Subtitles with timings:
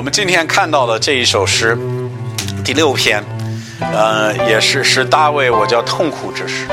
[0.00, 1.76] 我们今天看到的这一首诗，
[2.64, 3.22] 第六篇，
[3.92, 6.66] 呃，也是是大卫我叫痛苦之诗，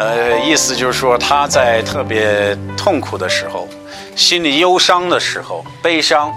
[0.00, 3.68] 呃，意思就是说他在特别痛苦的时候，
[4.16, 6.28] 心里忧伤的时候，悲伤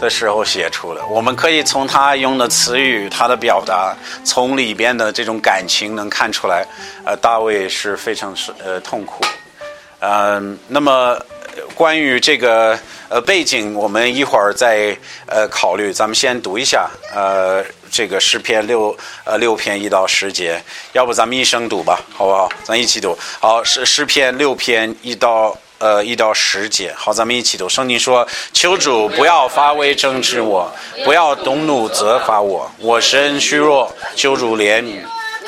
[0.00, 1.06] 的时候写出了。
[1.06, 3.94] 我们可以从他用的词语，他的表达，
[4.24, 6.66] 从里边的这种感情能看出来，
[7.04, 9.24] 呃，大卫是非常是呃痛苦，
[10.00, 11.16] 嗯，那么
[11.76, 12.76] 关于这个。
[13.10, 14.94] 呃，背景我们一会儿再
[15.24, 18.94] 呃考虑，咱们先读一下呃这个诗篇六
[19.24, 20.62] 呃六篇一到十节，
[20.92, 22.50] 要不咱们一声读吧，好不好？
[22.64, 23.16] 咱一起读。
[23.40, 27.66] 好，诗诗篇六篇一到呃一到十节，好，咱们一起读。
[27.66, 30.70] 圣经说：求主不要发威争治我，
[31.02, 35.00] 不要动怒责罚我，我身虚弱，求主怜悯，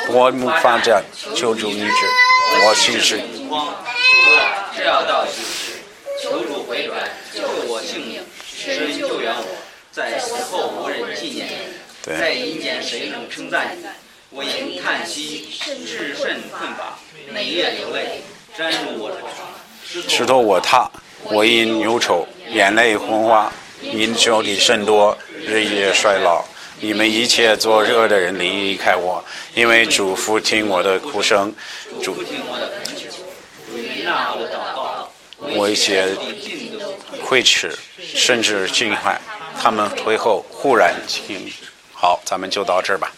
[0.09, 1.05] 我目发展，
[1.37, 3.21] 求主医治，我心是。
[4.83, 5.73] 要到几时？
[6.23, 6.99] 求主回转。
[8.45, 9.45] 神救援我，
[9.91, 11.53] 在死后无人纪念你，
[12.19, 13.85] 在阴间谁能称赞你？
[14.31, 15.49] 我因叹息，
[15.85, 16.99] 至甚困乏，
[17.33, 18.23] 每夜流泪，
[18.57, 20.09] 沾入我的床。
[20.09, 20.91] 石头我踏，
[21.25, 25.17] 我因忧愁，眼泪昏花，因酒力甚多，
[25.47, 26.45] 日夜衰老。
[26.81, 29.23] 你们一切作恶的人离开我，
[29.55, 31.55] 因为主父听我的哭声，
[32.03, 32.71] 主听我的
[33.75, 35.13] 我的祷告。
[35.39, 36.09] 我一些
[37.23, 37.77] 会耻。
[37.99, 39.21] 甚至尽快，
[39.61, 41.53] 他们退后，忽然停。
[42.01, 43.13] 好，咱们就到这儿吧。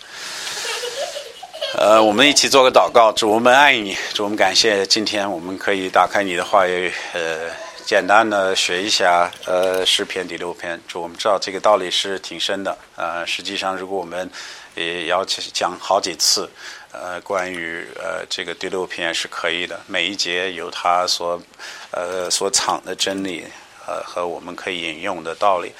[1.79, 7.49] 呃，我们一起做个祷告，主我们爱你，主我们感谢今天我们可以打开你的话语，呃，
[7.87, 10.81] 简单的学一下呃诗篇第六篇。
[10.89, 14.29] 主我们知道这个道理是挺深的，呃，实际上如果我们
[14.75, 16.51] 也要讲好几次，
[16.91, 21.41] 呃，关于呃这个第六篇是可以的，每一节有它所
[21.93, 23.45] 呃所藏的真理。
[23.85, 25.73] 呃，和我们可以引用的道理，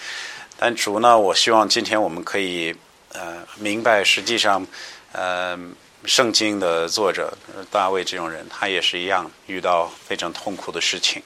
[0.59, 2.75] 但主呢，我希望今天我们可以
[3.13, 4.67] 呃明白，实际上，
[5.13, 5.59] 呃，
[6.05, 7.33] 圣经的作者
[7.71, 11.23] 大卫这种人，他也是一样遇到非常痛苦的事情。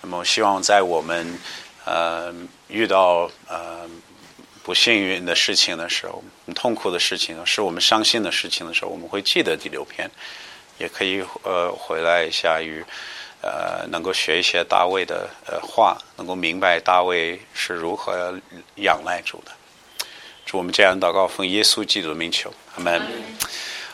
[0.00, 1.38] 那么，希望在我们
[1.84, 2.32] 呃
[2.68, 3.88] 遇到呃
[4.62, 6.22] 不幸运的事情的时候，
[6.54, 10.10] 痛苦的事情，是我们伤心的事情的时候，我们会记得第六篇，
[10.78, 12.84] 也可以呃回来一下与。
[13.42, 18.38] 呃，能够学一些大卫的呃话，能够明白大卫是如何
[18.74, 19.52] 仰赖主的。
[20.50, 23.00] 祝我们这样祷告，奉耶稣基督的名求，阿门。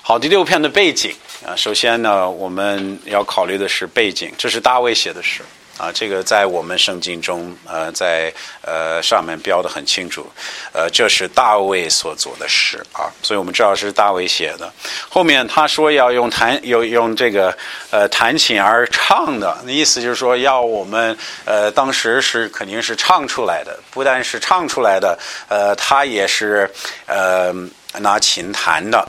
[0.00, 5.42] 好，第六篇的背景啊，首先呢，我们要考虑的是背景，这是大卫写的诗。
[5.78, 8.32] 啊，这个在我们圣经中，呃，在
[8.62, 10.26] 呃上面标的很清楚，
[10.72, 14.72] 呃，这是大卫所做的诗啊，所以我们知道是大卫写的。
[15.08, 17.56] 后面他说要用弹，有用这个
[17.90, 26.70] 呃弹琴而唱的，那意思就是说要我们呃当时是肯定是唱出来的，不但是唱出来的，呃，他也是
[27.06, 27.52] 呃
[27.98, 29.06] 拿琴弹的。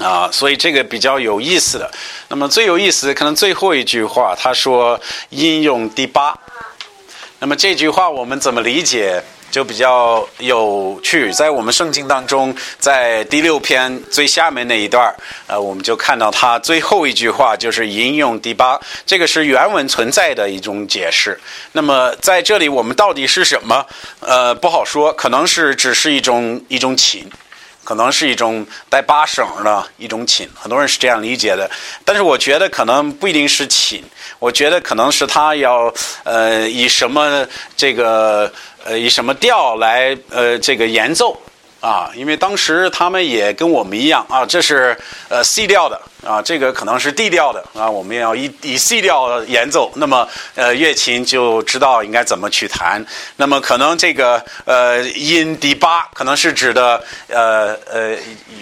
[0.00, 1.90] 啊，所以这个比较有意思的。
[2.28, 6.36] 那么最有意思可能最后一句话，他说应用第八。
[7.38, 11.32] 那么这句话我们怎么理解就比较有趣。
[11.32, 15.14] 在我们圣经当中，在第六篇最下面那一段
[15.46, 21.38] 呃，我们就看到他最后一句话就是引用第八，这个是原文存在的一种解释。
[21.72, 23.86] 那么在这里我们到底是什么？
[24.20, 27.28] 呃，不好说，可能是只是一种一种情。
[27.90, 31.68] 可能是一种带八省的一种琴，很多人是这样理解的。
[32.04, 34.00] 但是我觉得可能不一定是琴，
[34.38, 35.92] 我觉得可能是他要
[36.22, 37.44] 呃以什么
[37.76, 38.48] 这个
[38.84, 41.36] 呃以什么调来呃这个演奏。
[41.80, 44.96] 啊，因为当时他们也跟我们一样啊，这是
[45.28, 53.04] 呃 C 调的啊，这个可能是 D 调的啊，我们要以以 C 调演奏，那么呃乐琴就知道应该怎么去弹。
[53.36, 58.14] 那么可能这个呃音第八可能是指的呃呃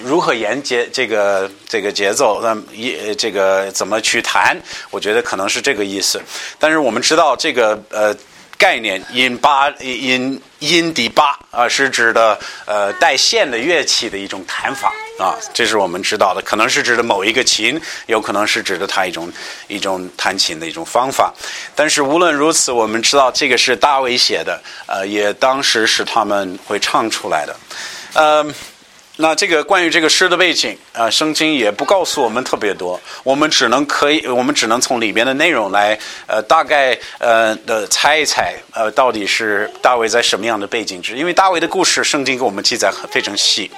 [0.04, 4.56] 如何沿节这个这个节奏，那一这个怎么去弹？
[4.90, 6.22] 我觉得可能是这个意思。
[6.56, 8.16] 但是我们知道这个呃。
[8.58, 19.32] 概念音八音音第八啊，是指的呃带线的乐器的一种弹法啊，这是我们知道的，可能是指的某一个琴，有可能是指的它一种
[19.68, 21.32] 一种弹琴的一种方法。
[21.76, 27.56] 但是无论如此，我们知道这个是大卫写的，呃，也当时是他们会唱出来的，
[28.14, 28.54] 嗯。
[29.20, 35.98] 那这个关于这个诗的背景啊，圣经也不告诉我们特别多，我们只能可以，我们只能从里边的内容来
[36.28, 43.68] 呃大概呃的猜一猜呃到底是大卫在什么样的背景之，因为大卫的故事圣经给我们记载很非常细，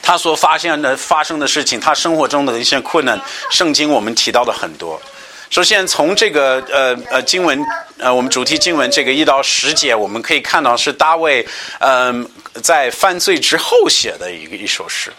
[0.00, 5.02] 他所发现的发生的事情，他生活中的一些困难，圣经我们提到的很多。
[5.50, 7.60] 首先从这个呃呃经文
[7.98, 11.44] 呃我们主题经文这个一到十节，我们可以看到是大卫
[11.80, 12.24] 嗯、
[12.62, 15.12] 在犯罪之后写的一个一首诗。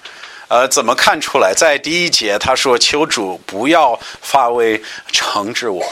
[0.47, 1.53] 呃，怎么看出来？
[1.53, 4.81] 在第一节他说：“求主不要发威
[5.11, 5.83] 惩治我。”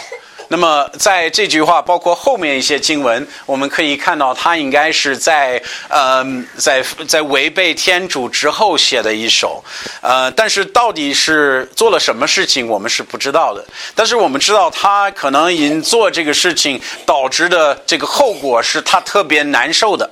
[0.50, 6.26] 那么在这句话，包括后面一些经文，我们可以看到他应该是在呃
[6.58, 9.64] 在在违背天主之后写的一首，
[10.02, 13.64] 呃，但是到底是做了什么事情，我们是不知道的。
[13.96, 20.10] 但是我们知道他可能因做这个事情导致的这个后果是他特别难受的。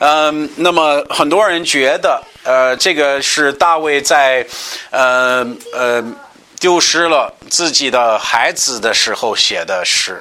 [0.00, 4.46] 嗯，那么很多人觉得，呃，这个是大卫在，
[4.90, 5.44] 呃
[5.74, 6.02] 呃，
[6.60, 10.20] 丢失了自己的孩子的时候写的诗，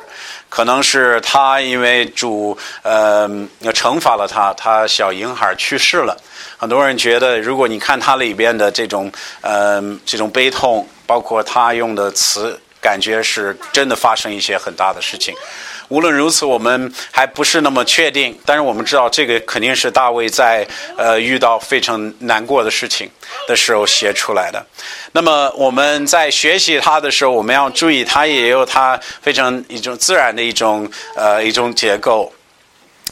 [0.50, 3.28] 可能是他因为主呃
[3.74, 6.16] 惩罚了他，他小婴孩去世了。
[6.57, 9.12] 很多人觉得，如果你看他里边的这种
[9.42, 15.36] 呃这种悲痛，包括他用的词，感觉是真的发生一些很大的事情。
[15.89, 18.38] 无论如此，我们还不是那么确定。
[18.45, 20.68] 但是我们知道，这个肯定是大卫在
[20.98, 23.10] 呃遇到非常难过的事情
[23.48, 24.66] 的时候写出来的。
[25.12, 32.31] 那么我们在学习他的时候，我们要注意，他也有他非常一种自然的一种呃一种结构。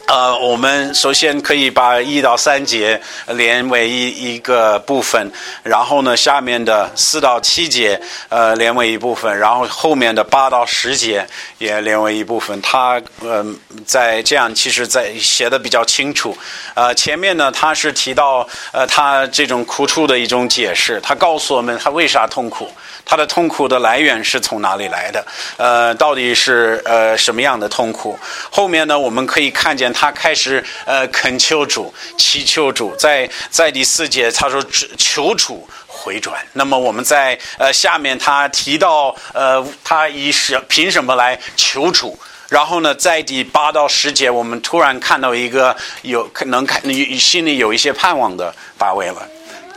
[0.06, 5.32] 呃，我们首先可以把一到三节连为一一个部分，
[5.64, 11.26] 然后呢，下面的四到七节呃连为一部分，然后后面的八到十节
[11.58, 12.60] 也连为一部分。
[12.62, 13.44] 他呃
[13.84, 16.38] 在这样，其实在写的比较清楚。
[16.74, 22.70] 呃，前面呢，他是提到呃他这种苦楚的一种解释，他告诉我们他为啥痛苦。
[23.08, 25.24] 他的痛苦的来源是从哪里来的？
[25.58, 28.18] 呃，到底是呃什么样的痛苦？
[28.50, 34.62] 后面呢，我们可以看见他开始呃恳求主、祈求主，在在第四节他说
[34.98, 36.46] 求主回转。
[36.52, 42.18] 那么我们在呃下面他提到呃他以什凭什么来求主？
[42.48, 46.80] 然后呢，在第八到十节，我们突然看到一个有可能看
[47.18, 49.26] 心里有一些盼望的大卫了。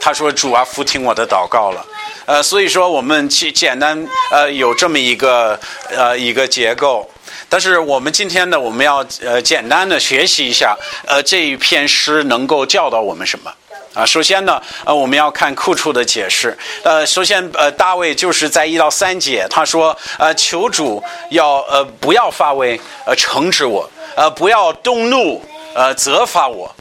[0.01, 1.85] 他说：“主啊，复听我的祷告了。”
[2.25, 7.09] 呃，所以说我们简简单呃有这么一个呃一个结构。
[7.49, 13.51] 但是我们今天呢，我们要呃简单的学习一下呃这一篇诗能够教导我们什么
[13.93, 14.05] 啊？
[14.05, 16.57] 首先呢，呃我们要看库处的解释。
[16.83, 25.43] 呃，首先呃大卫就是在一到三节，他说呃求主要呃不要发威呃惩治我呃不要动怒
[25.73, 26.73] 呃责罚我，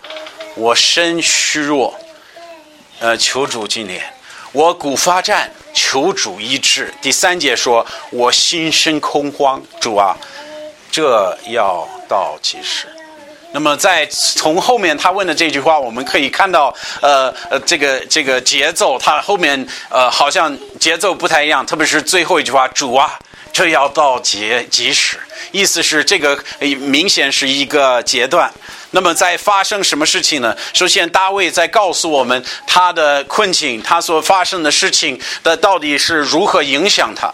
[0.55, 1.95] 我身虚弱。
[3.01, 4.03] 呃，求主纪念
[4.51, 6.93] 我骨发战，求主医治。
[7.01, 10.17] 第三节说，我心生恐慌，主啊，
[10.99, 12.89] 这要到几时？
[13.53, 23.17] 那么在从后面他问的这句话，我们可以看到，呃呃，这个这个节奏，他后面呃好像节奏不太一样，特别是最后一句话，主啊，
[23.53, 25.21] 这要到几几时？
[25.53, 26.37] 意思是这个
[26.81, 28.53] 明显是一个阶段。
[28.91, 30.57] 那么在发生什么事情呢？
[30.75, 37.33] 首先，大卫在告诉我们他的困境，他所发生的事情的到底是如何影响他。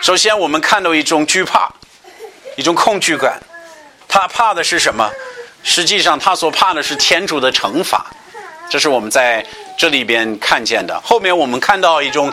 [0.00, 1.70] 首先，我们看到一种惧怕，
[2.56, 3.40] 一种恐惧感。
[4.08, 5.10] 他怕的是什么？
[5.62, 8.06] 实际上，他所怕的是天主的惩罚。
[8.68, 9.44] 这是我们在
[9.78, 11.00] 这里边看见的。
[11.04, 12.32] 后面我们看到一种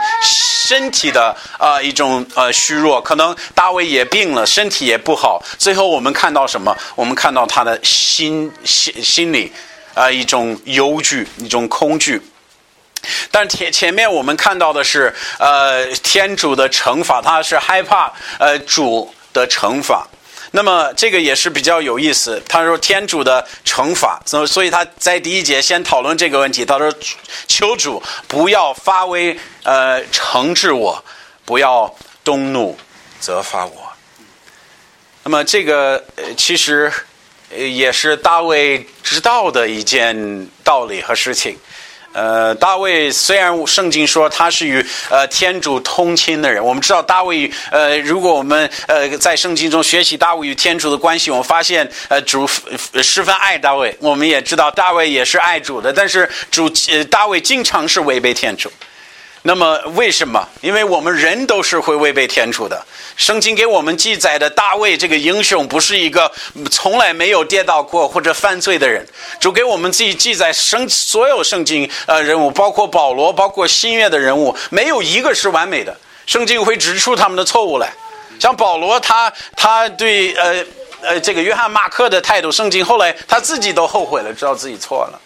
[0.67, 5.43] 身体的啊一种呃虚弱，可能大卫也病了，身体也不好。
[5.57, 6.75] 最后我们看到什么？
[6.95, 9.51] 我们看到他的心心心里
[9.93, 12.21] 啊一种忧惧，一种恐惧。
[13.29, 20.07] 但前前面我们看到的是呃天主的惩罚，他是害怕呃主的惩罚。
[20.55, 22.39] 那么这个也是比较有意思。
[22.47, 26.63] 他说天主的惩罚，所所以他在第一节先讨论这个问题。
[26.63, 26.93] 他说
[27.47, 31.03] 求主不要发威，呃，惩治我，
[31.43, 31.91] 不要
[32.23, 32.77] 动怒
[33.19, 33.91] 责罚我。
[35.23, 36.03] 那么这个
[36.37, 36.93] 其实
[37.49, 41.57] 也是大卫知道的一件道理和事情。
[42.13, 52.47] 呃，大卫虽然圣经说他是与呃天主通亲的人，我们知道大卫呃，如果我们呃在圣经中学习大卫与天主的关系，我们发现呃主
[53.01, 58.71] 十分爱大卫，我们也知道大卫也是爱主的，但是主呃大卫经常是违背天主。
[59.45, 60.47] 那么为什么？
[60.61, 62.81] 因为我们人都是会违背天主的。
[63.17, 66.31] 圣经给我们记载的大卫这个英雄，不是一个
[66.71, 69.05] 从来没有跌倒过或者犯罪的人。
[69.41, 75.95] 主给我们自己记载圣所有圣经呃人物，包括保罗，包括新约的人物，没有一个是完美的。
[76.25, 77.91] 圣经会指出他们的错误来。
[78.39, 80.65] 像保罗，他他对呃
[81.01, 85.19] 呃这个约翰马克的态度，圣经后来他自己都后悔了，知道自己错了。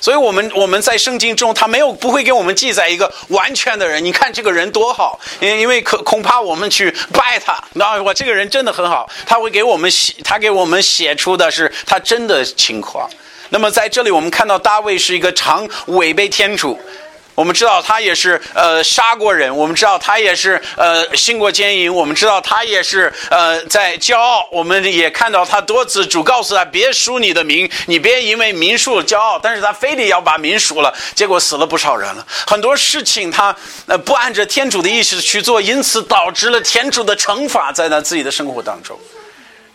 [0.00, 4.04] 所以我们我们在圣经中，他没有不会给我们记载一个完全的人。
[4.04, 13.08] 你看这个人多好，因因为可恐怕我们去拜他，那我这个人真的很好，他会给我们写，他给我们写出的是他真的情况。
[13.48, 16.78] 那么在这里，我们看到大卫是一个常违背天主。
[17.36, 24.48] 我们知道他也是呃杀过人，我们知道他也是呃信过奸淫，我们知道他也是呃在骄傲。
[24.50, 29.38] 我们也看到他多次主告诉他别输你的名，你别因为名数骄傲。
[29.38, 32.26] 但是他非得要把名输了，结果死了不少人了。
[32.46, 38.98] 很多事情他呃不按照天主的意思去做，因此导致了天主的惩罚在他自己的生活当中。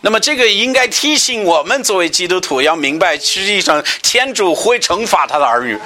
[0.01, 5.77] 那么这个应该提醒我们作为基督徒要明白，实际上天主会惩罚他的儿女。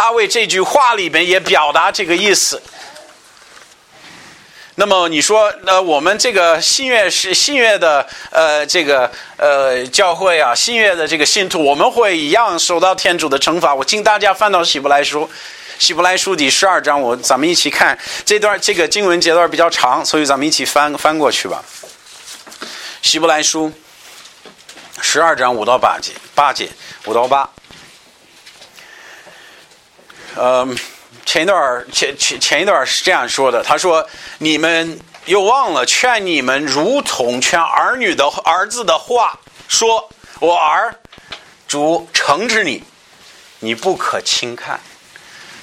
[0.00, 2.62] 大卫这句话里边也表达这个意思。
[4.76, 13.74] 那么你说，那我们这个新月是新月的呃这个呃教会啊，新月的这个信徒，我们会一样受到天主的惩罚。
[13.74, 15.28] 我请大家翻到希伯来书，
[15.78, 21.62] 希伯来书第十二章，我咱们一起看这段这个经文节段比较长，所以咱们一起翻翻过去吧。
[23.02, 23.70] 希伯来书
[25.02, 26.70] 十二章五到八节，八节
[27.04, 27.46] 五到八。
[30.36, 30.66] 呃，
[31.26, 34.06] 前一段前前前一段是这样说的，他说
[34.38, 40.08] ：“你们又忘了劝你们如同劝儿女的儿子的话，说
[40.38, 40.94] 我儿，
[41.66, 42.82] 主惩治你，
[43.58, 44.80] 你不可轻看。”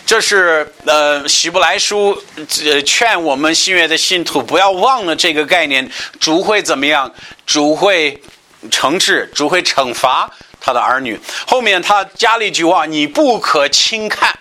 [0.06, 2.22] 这是呃，希伯来书
[2.64, 7.14] 呃劝我们新约的信徒不要忘了这个概念，主会怎么样？
[7.46, 8.22] 主会
[8.72, 10.30] 惩治，主会惩罚
[10.62, 11.20] 他的儿女。
[11.46, 14.34] 后面他加了一句话：“你不可轻看。”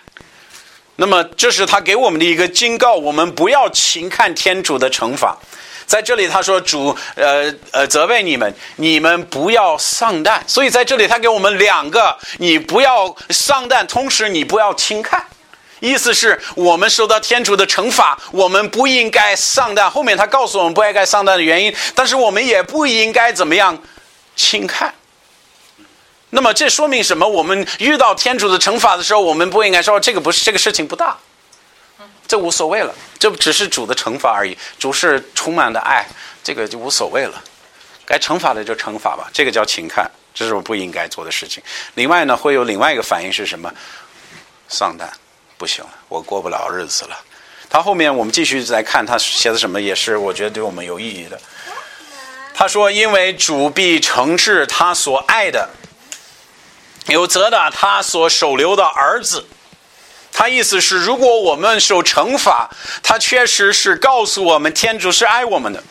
[0.97, 5.37] 那么，这是他给我们的一个警告，我们不要轻看天主的惩罚。
[5.85, 15.23] 在这里，他说：“主，呃呃，责备你们，你们不要丧诞。”所以，在这里，他给我们两个：你不要丧诞，同时你不要轻看。
[15.79, 19.89] 意思是我们受到天主的惩罚，我们不应该丧诞。
[19.89, 23.77] 后面他告诉我们不应该丧诞的原因，但是我们也不应该怎么样
[24.35, 24.93] 轻看。
[26.29, 27.27] 那么这说明什么？
[27.27, 31.17] 我们遇到天主的惩罚的时候，我们不应该说这个不是这个事情不大，
[32.27, 34.57] 这无所谓了，这只是主的惩罚而已。
[34.77, 36.05] 主是充满的爱，
[36.43, 37.41] 这个就无所谓了。
[38.05, 41.63] 该惩罚的就惩罚吧，这个叫请看，这是我不应该做的事情。
[41.95, 43.73] 另外呢，会有另外一个反应是什么？
[44.67, 45.09] 丧胆，
[45.57, 47.17] 不行了，我过不了日子了。
[47.69, 51.39] 他后面我们继续再看他写的什么，也是我觉得对我们有意义的。
[52.53, 55.69] 他说：“因为主必惩治他所爱的。”
[57.07, 59.45] 有责打他所守留的儿子，
[60.31, 62.69] 他意思是，如果我们受惩罚，
[63.01, 65.83] 他确实是告诉我们，天主是爱我们的。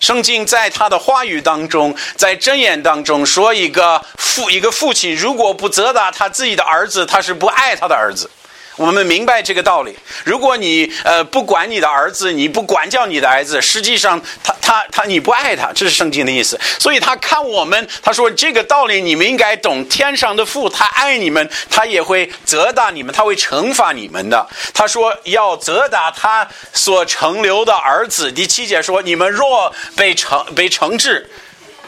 [0.00, 8.30] 圣经在他的话语当中，在箴言当中说，一个父一个父亲如果不责打他自己的儿子，他是不爱他的儿子。
[8.78, 9.94] 我们明白这个道理。
[10.24, 16.58] 如果你呃不管你的儿子，你不管教你的儿子，实际上他他他你不爱他，这是圣经的意思。
[16.78, 19.84] 所以他看我们，他说这个道理你们应该懂。
[19.88, 24.46] 天上的父他爱你们，他也会责打你们，他会惩罚你们的。
[24.72, 28.30] 他说要责打他所承留的儿子。
[28.30, 31.28] 第七节说，你们若被惩被惩治。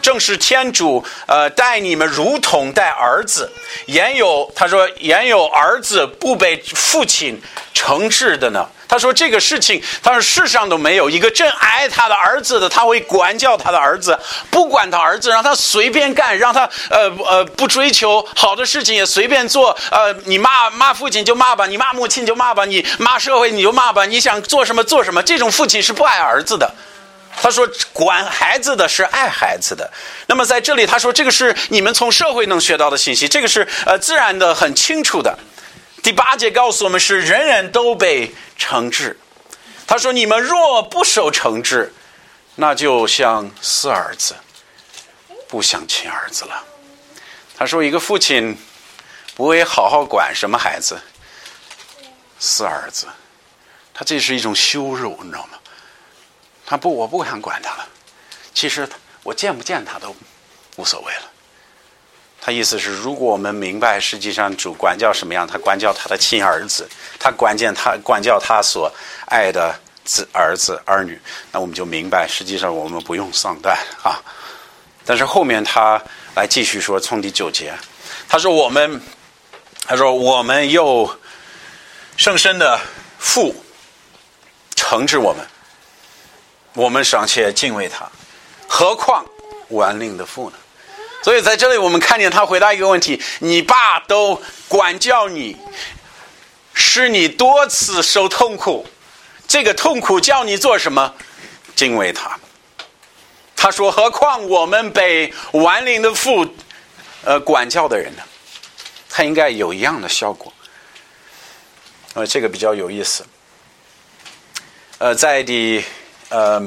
[0.00, 3.50] 正是天主，呃，待你们如同待儿子。
[3.86, 7.40] 言有他说，言有儿子不被父亲
[7.74, 8.66] 惩治的呢。
[8.88, 14.18] 他说这个事情，他说世上都没有一个真爱他的儿子的，他会管教他的儿子，
[14.50, 19.78] 不管他儿子，让他随便干，让他呃呃不追求好的事情也随便做。
[19.92, 25.22] 呃，你骂骂父亲就骂吧，你骂母亲就骂吧，你骂社会你就骂吧，你想做什么做什么。
[25.22, 26.74] 这种父亲是不爱儿子的。
[27.36, 29.90] 他说：“管孩子的是爱孩子的。
[30.26, 35.38] 那么在这里，他说这个是你们从社会能学到的信息，这个是呃自然的、很清楚的。
[36.02, 39.18] 第八节告诉我们是人人都被惩治。
[39.86, 41.92] 他说：你们若不受惩治，
[42.56, 44.34] 那就像四儿子，
[45.48, 46.62] 不像亲儿子了。
[47.56, 48.56] 他说一个父亲
[49.34, 51.00] 不会好好管什么孩子，
[52.38, 53.06] 四儿子，
[53.94, 55.58] 他这是一种羞辱，你知道吗？”
[56.70, 57.88] 他不，我不想管他了。
[58.54, 58.88] 其实
[59.24, 60.14] 我见不见他都
[60.76, 61.22] 无所谓了。
[62.40, 68.88] 他意思是，如果我们明白，实际上主管教什么样，他管教他的亲儿子，他管教他管教他所
[69.26, 69.74] 爱的
[70.04, 74.22] 子儿子儿女，那我们就明白，实际上我们不用丧诞啊。
[75.04, 76.00] 但是后面他
[76.36, 77.74] 来继续说，从第九节，
[78.28, 79.02] 他说我们，
[79.86, 81.18] 他说我们又
[82.16, 82.78] 圣身的
[83.18, 83.52] 父
[84.76, 85.44] 惩治我们。
[86.74, 88.08] 我们尚且敬畏他，
[88.68, 89.24] 何况
[89.68, 90.56] 完令的父呢？
[91.22, 95.56] 所以在这里我们看见他回答一个问题：你爸都管教你，
[96.72, 98.86] 使你多次受痛苦，
[99.46, 101.14] 这个痛苦叫你做什么？
[101.74, 102.38] 敬畏他。
[103.56, 106.46] 他说：何况我们被顽灵的父，
[107.24, 108.22] 呃，管教的人呢？
[109.10, 110.50] 他应该有一样的效果。
[112.14, 113.26] 呃，这个比较有意思。
[114.98, 115.84] 呃，在第
[116.30, 116.62] 呃，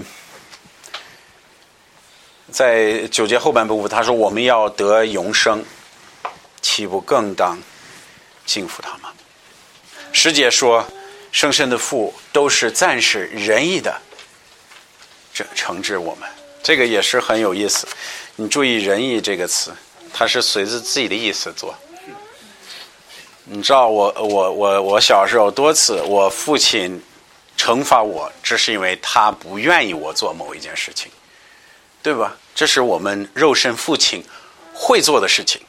[2.52, 5.64] 在九节后半部分，他说我们要得永生，
[6.62, 7.58] 岂不更当
[8.46, 9.10] 敬服他吗？
[10.12, 10.86] 师姐说，
[11.32, 13.96] 生生的父都是暂时仁义的，
[15.34, 16.30] 这惩治我们，
[16.62, 17.88] 这个也是很有意思。
[18.36, 19.74] 你注意“仁义”这个词，
[20.14, 21.74] 它是随着自己的意思做。
[23.46, 27.02] 你知道我我我我小时候多次，我父亲
[27.58, 31.12] 惩罚我，这是因为他不愿意我做某一件事情，
[32.02, 32.36] 对吧？
[32.54, 34.24] 这是我们肉身父亲
[34.74, 35.62] 会做的事情。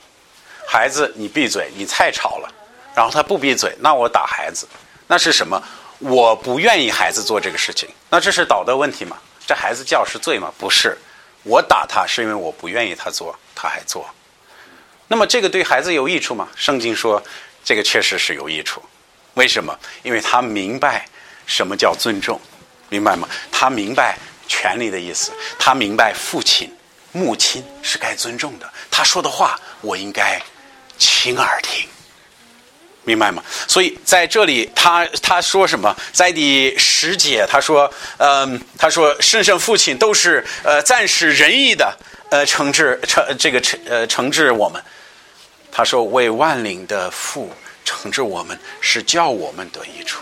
[0.67, 2.53] 孩子，你闭嘴，你太吵了。
[2.95, 4.67] 然后他不闭嘴，那我打孩子，
[5.07, 5.63] 那是什么？
[5.99, 9.17] 我不愿意孩子做这个事情，那这是道德问题吗？
[9.47, 10.53] 这孩子叫是罪吗？
[10.59, 10.99] 不是，
[11.43, 14.09] 我打他是因为我不愿意他做，他还做。
[15.07, 16.49] 那么这个对孩子有益处吗？
[16.57, 17.23] 圣经说。
[17.67, 18.83] 这个确实是有益处，
[19.33, 19.75] 为什么？
[20.03, 21.09] 因为他明白
[21.47, 22.41] 什么叫尊重，
[22.89, 23.29] 明白吗？
[23.51, 26.73] 他明白权利的意思，他明白父亲、
[27.13, 28.71] 母亲是该尊重的。
[28.91, 30.41] 他说的话，我应该
[30.99, 31.89] 亲耳听，
[33.05, 33.43] 明白吗？
[33.69, 35.95] 所以在这里，他他说什么？
[36.13, 41.97] 在第十节，他说：“嗯，他说，圣圣父亲都是呃暂时仁义的，
[42.31, 44.83] 呃惩治惩这个惩呃惩治我们。”
[45.71, 47.53] 他说：“为万灵的父
[47.85, 50.21] 惩治我们，是叫我们得益处。”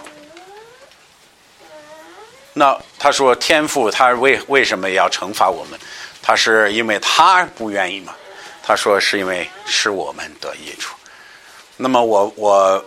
[2.55, 5.79] 那他说：“天父他为为什么要惩罚我们？
[6.23, 8.15] 他是因为他不愿意吗？”
[8.63, 10.95] 他说：“是因为使我们得益处。”
[11.79, 12.85] 那么我我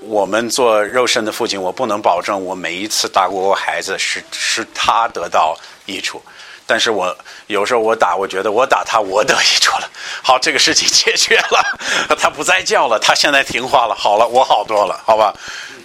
[0.00, 5.54] 我们做肉身的父亲，我不能保证我每一次打过我孩子是是他得到
[5.86, 6.22] 益处。
[6.66, 7.14] 但是我
[7.48, 9.90] 有时候我打，我觉得我打他，我得益处了。
[10.22, 11.78] 好，这个事情解决了，
[12.18, 15.34] 他不再叫了，他现在听话了，好了，我好多了，好吧？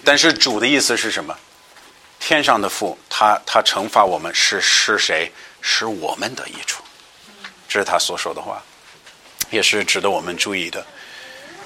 [0.04, 1.36] 但是主的意思是什么？
[2.18, 5.30] 天上的父，他他惩罚我们是是谁？
[5.60, 6.82] 是我们的益处，
[7.68, 8.62] 这是他所说的话，
[9.50, 10.84] 也是值得我们注意的。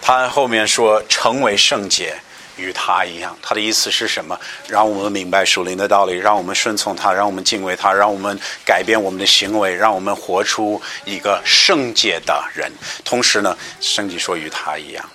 [0.01, 2.17] 他后面说成为圣洁。
[2.57, 4.39] 与他一样，他的意思是什么？
[4.69, 12.71] 让我们明白属灵的道理，让我们顺从他，让我们敬畏他，让我们改变我们的行为，让我们活出一个圣洁的人。
[13.03, 15.09] 同时呢，圣经说与他一样，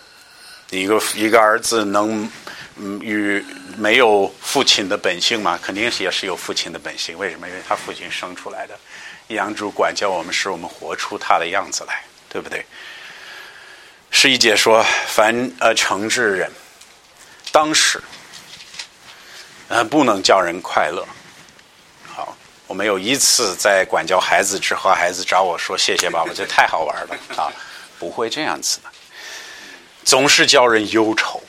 [0.72, 2.28] 一个一个儿子能
[2.78, 3.44] 嗯与
[3.78, 5.58] 没有父亲的本性嘛？
[5.62, 7.18] 肯定是也是有父亲的本性。
[7.18, 7.48] 为什么？
[7.48, 8.78] 因为他父亲生出来的，
[9.30, 12.66] 养主管教我们，使我们活出他的样子来，对不对？
[14.12, 16.52] 十一姐说：凡呃惩治人。
[17.52, 18.02] 当时，
[19.70, 21.08] 呃，不能叫人快乐。
[22.06, 22.36] 好，
[22.68, 27.48] 我没有一次在管教孩子之后，孩子找我说谢谢爸爸，这太好玩了啊！
[27.98, 28.90] 不会这样子的，
[30.04, 31.42] 总是叫人忧愁。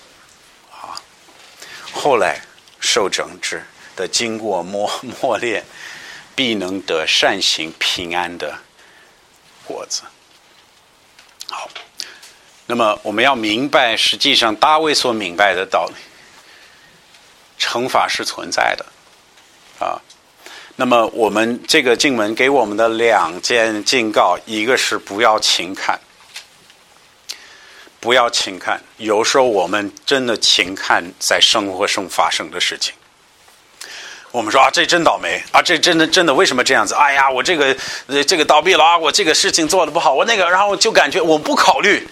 [1.97, 2.41] 后来
[2.79, 3.65] 受整治
[3.97, 5.65] 的经过磨磨练，
[6.35, 8.59] 必能得善行平安的
[9.65, 10.03] 果子。
[11.49, 11.69] 好。
[12.69, 15.95] 那么我们要明白，实际上大卫所明白的道理，
[17.61, 18.85] 惩罚是存在的，
[19.79, 20.03] 啊。
[20.75, 26.01] 那么我们这个经文给我们的两件警告，一个是不要轻看，
[28.01, 28.81] 不要轻看。
[28.97, 32.95] 有时候我们真的轻看在生活中发生的事情。
[34.33, 36.95] 我们说啊，这真倒霉啊，这真的真的为什么这样子？
[36.95, 37.75] 哎呀，我这个
[38.27, 42.07] 这个倒闭了啊，我这个事情做的不好，我那个，然后就感觉我不考虑。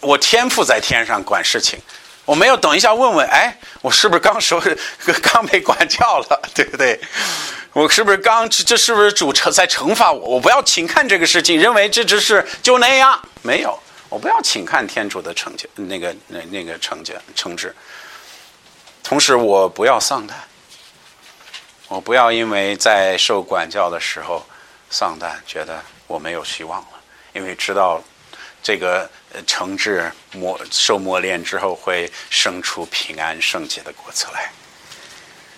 [0.00, 1.78] 我天赋在天上管事情，
[2.24, 4.62] 我没有等一下问问，哎，我是不是刚说
[5.22, 7.00] 刚被管教了， 对不对？
[7.72, 10.34] 我是不是刚这是不是主惩在惩罚我？
[10.34, 13.78] 我不要轻看这个事情，认为这只是就那样，没有，
[14.12, 17.74] 我不要请看天主的惩戒，那个那那个惩戒惩治。
[19.02, 20.36] 同时，我不要丧胆，
[21.88, 24.44] 我不要因为在受管教的时候
[24.90, 27.00] 丧胆，觉得我没有希望了，
[27.32, 28.02] 因为知道。
[28.64, 29.10] 这个
[29.44, 34.52] 惩治磨受磨练之后，会生出平安圣洁的果子来。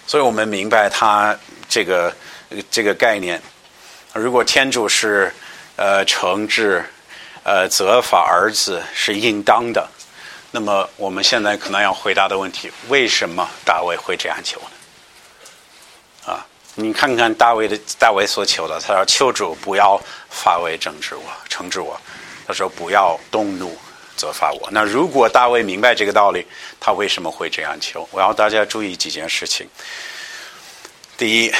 [0.07, 1.39] 所以我们明白他
[1.69, 2.17] 这个
[2.71, 3.39] 这个概念。
[4.15, 5.31] 如果天主是
[5.77, 6.83] 呃惩治
[7.45, 9.89] 呃责罚儿子是应当的，
[10.51, 16.33] 那么我们现在可能要回答的问题：为什么大卫会这样求呢？
[16.33, 22.01] 啊，你看看大卫的大卫所求的，他说：“求主不要发为惩治我，惩治我。”
[22.47, 23.75] 他说不要动怒
[24.17, 24.69] 责罚我。
[24.71, 26.47] 那如果大卫明白这个道理，
[26.79, 28.09] 他为什么会这样求？
[28.11, 29.69] 我要大家注意几件事情。
[31.17, 31.53] 第一，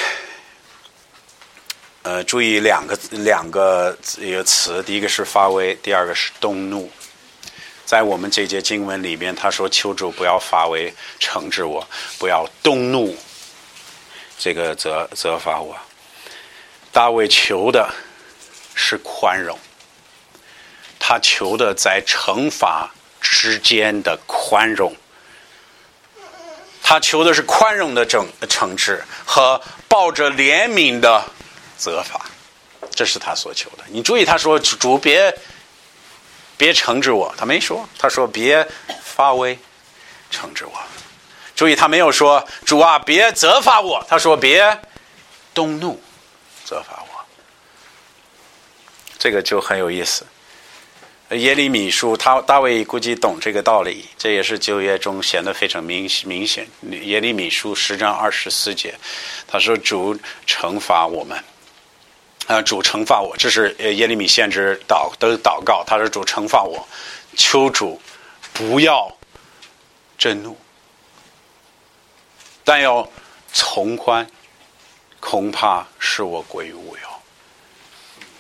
[2.05, 6.91] 呃，注意两个两个一个词，第一个是发威，第二个是动怒。
[7.87, 11.87] 在我们这节经文里面，他说：“求主不要发威惩治我，
[12.19, 13.17] 不要动怒，
[14.39, 15.75] 这个责责罚我。”
[16.93, 17.89] 大卫求的
[18.75, 19.59] 是宽容，
[20.99, 24.95] 他求的在惩罚之间的宽容，
[26.83, 31.25] 他求的是宽容的惩惩治和抱着怜悯的
[31.77, 32.25] 责罚，
[32.95, 33.85] 这是他所求的。
[33.89, 35.35] 你注意，他说：“主别。”
[36.57, 37.87] 别惩治我，他没说。
[37.99, 38.65] 他说别
[39.03, 39.59] 发威，
[40.31, 40.73] 惩治我。
[41.57, 44.03] 注意，他没有说主啊，别责罚我。
[44.09, 44.81] 他说别
[45.53, 46.01] 动怒，
[46.65, 47.25] 责罚我。
[49.19, 50.25] 这个就很有意思。
[51.31, 56.69] 耶利米书，他大卫估计懂这个道理，这也是旧约中显得非常明明显。
[56.89, 58.95] 耶利米书十章二十四节，
[59.49, 61.37] 他说主惩罚我们。
[62.47, 62.61] 啊！
[62.61, 65.83] 主惩罚我，这是耶利米先知祷的祷告。
[65.87, 66.87] 他说：“主惩罚我，
[67.37, 68.01] 求主
[68.53, 69.11] 不要
[70.19, 70.57] 震怒，
[72.63, 73.09] 但要
[73.53, 74.27] 从宽，
[75.21, 77.03] 恐怕使我过于无有。”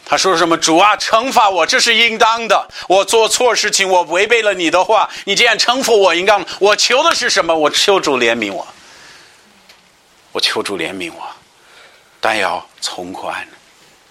[0.05, 0.55] 他说什么？
[0.59, 2.69] 主啊，惩罚我，这是应当的。
[2.89, 6.45] 我做错事情，我违背了你的话，你这样惩罚我，应当。
[6.61, 7.57] 我求的是什么？
[7.57, 8.67] 我求主怜悯我，
[10.33, 11.27] 我求主怜悯我，
[12.21, 13.49] 但要从宽。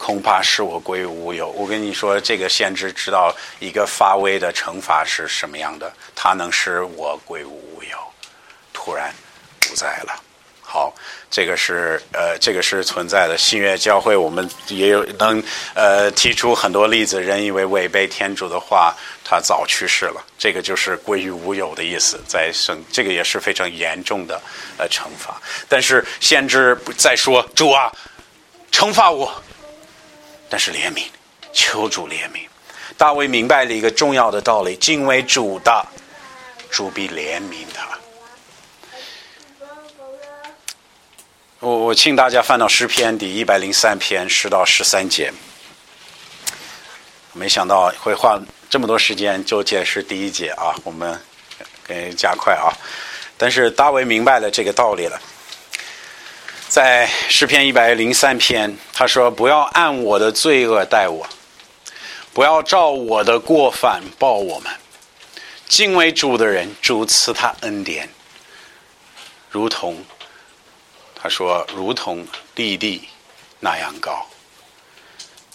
[0.04, 1.48] 恐怕使我归于无有。
[1.52, 7.98] 我跟你说，这个先知知道一个发威的惩罚是什么样的，他能使我归于无有，
[8.74, 9.16] 突然
[9.62, 10.22] 不在了。
[10.62, 10.94] 好，
[11.32, 13.38] 这个是呃，这个是存在的。
[13.38, 15.42] 新约教会我们也有能
[15.74, 20.22] 呃提出很多例子，人以为违背天主的话，他早去世了。
[20.38, 24.42] 这个就是归于无有的意思，在生这个也是非常严重的
[24.78, 25.42] 呃惩罚。
[25.70, 27.90] 但是先知在说主啊，
[28.70, 29.34] 惩罚我。
[30.54, 31.06] 但是怜悯，
[31.52, 32.42] 求主怜悯。
[32.96, 35.84] 大卫明白了一个重要的道理：敬畏主的，
[36.70, 37.88] 主必怜悯他。
[41.60, 45.34] 我我请大家翻到诗篇第一百零三篇十到十三节。
[47.32, 48.40] 没想到会花
[48.70, 51.20] 这么多时间就解释第一节啊，我们
[51.84, 52.70] 给加快啊。
[53.40, 55.20] 但是大卫明白了这个道理了。
[56.74, 61.30] 在诗篇一百零三篇，他说：“不要按我的罪恶待我，
[62.34, 64.74] 不要照我的过犯报我们。
[65.68, 68.10] 敬畏主的人，主赐他恩典，
[69.52, 70.04] 如同
[71.14, 73.08] 他说，如同地地
[73.60, 74.26] 那样高。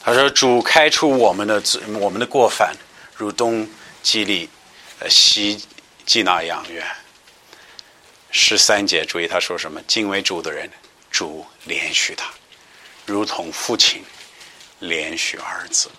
[0.00, 2.76] 他说，主开出我们的罪，我们的过犯，
[3.16, 3.68] 如东
[4.04, 4.48] 基利
[5.08, 5.60] 西
[6.06, 6.86] 基那样远。
[8.30, 9.82] 十三节，注意他说什么？
[9.88, 10.70] 敬畏主的人。”
[11.10, 12.26] 主连续他，
[13.06, 14.02] 如同父亲
[14.78, 15.90] 连续儿子。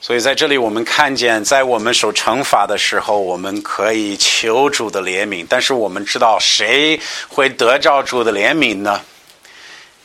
[0.00, 5.46] 所以在这里，我们看见，在我们受惩罚的时候，我们可以求主的怜悯。
[5.48, 9.00] 但是我们知道，谁会得着主的怜悯呢？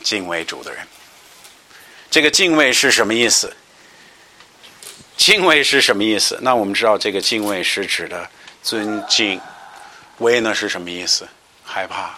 [0.04, 0.86] 敬畏主的人。
[2.08, 3.52] 这个敬畏是什么意思？
[5.16, 6.38] 敬畏是什么意思？
[6.42, 8.30] 那我们知道，这个敬畏是指的
[8.62, 9.40] 尊敬。
[10.18, 11.28] 畏呢是什么意思？
[11.64, 12.16] 害怕。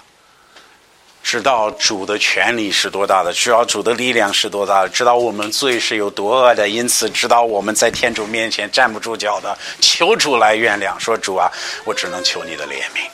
[1.22, 10.98] 知道主的权力是多大的，知道主的力量是多大的，知道我们罪是有多恶的，因此知道我们在天主面前站不住脚的，求主来原谅。
[10.98, 11.48] 说主啊，
[11.84, 13.06] 我只能求你的怜悯。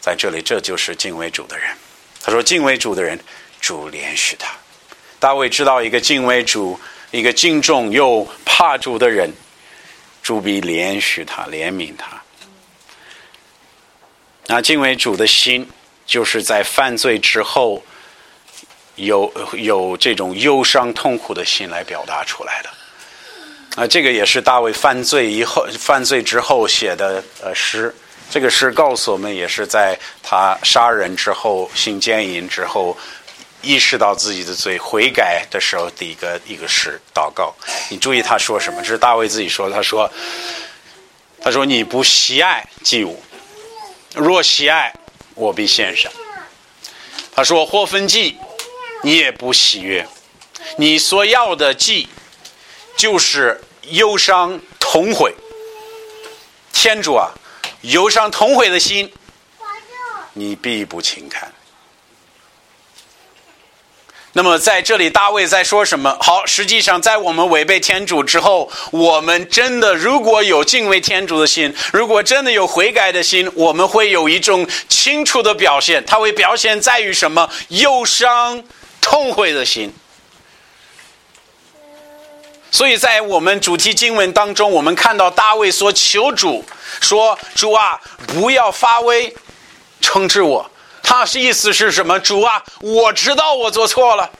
[0.00, 1.68] 在这里，这就是敬畏主的人。
[2.22, 3.18] 他说，敬畏主的人，
[3.60, 4.54] 主怜恤他。
[5.18, 6.78] 大卫知道一个敬畏主、
[7.10, 9.30] 一个敬重又怕主的人，
[10.22, 12.22] 主必怜恤他、怜悯他。
[14.46, 15.68] 那敬畏主的心。
[16.06, 17.82] 就是在犯罪之后，
[18.96, 22.70] 有有这种忧伤痛苦的心来表达出来的。
[23.76, 27.92] 啊，这个也是大卫犯罪以后、犯罪之后写的呃诗。
[28.30, 32.96] 这个诗告诉我们，也是在他杀人之后、行奸淫之后，
[33.62, 37.52] 意识到自己的罪、悔改的时候的一个一个诗祷告。
[37.90, 38.80] 你注意他说什么？
[38.80, 40.10] 这是大卫自己说，他说
[41.42, 43.22] ：“他说你不喜爱祭物，
[44.14, 44.94] 若喜爱。”
[45.34, 46.10] 我必献上。
[47.34, 48.38] 他说：“或分祭，
[49.02, 50.06] 你也不喜悦。
[50.78, 52.08] 你所要的祭，
[52.96, 55.34] 就是忧伤同悔。
[56.72, 57.32] 天主啊，
[57.82, 59.12] 忧伤同悔的心，
[60.32, 61.52] 你必不轻看。
[64.36, 66.18] 那么在这里，大卫在说什么？
[66.20, 76.04] 好，实际上在我们违背天主之后，我们真的如果有敬畏天主的心，如果真的有悔改的心，我们会有一种清楚的表现。
[76.04, 77.48] 它会表现在于什么？
[77.68, 78.64] 忧伤、
[79.00, 79.94] 痛悔的心。
[82.72, 86.64] 所以在我们主题经文当中，我们看到大卫所求主
[87.00, 89.32] 说：“主啊，不要发威，
[90.00, 90.68] 惩治我。”
[91.04, 92.18] 他是意思是什么？
[92.18, 94.30] 主啊，我知道我做错了，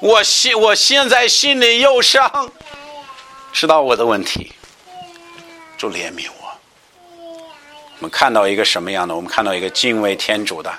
[0.00, 2.50] 我心我现在心里忧伤，
[3.52, 4.52] 知道我的问题，
[5.78, 6.48] 主怜悯我。
[8.00, 9.14] 我们看到一个什么样的？
[9.14, 10.72] 我们看到一个敬畏天主的，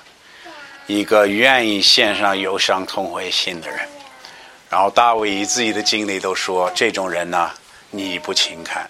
[0.85, 3.79] 一个愿意献上忧伤痛悔心的人。
[4.69, 7.49] 然后大卫以自己的经历都说，这种人呢，
[7.89, 8.87] 你不轻看。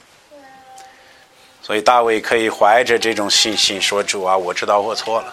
[1.69, 5.31] 所以大卫可以怀着这种信心说：“主啊，我知道我错了。”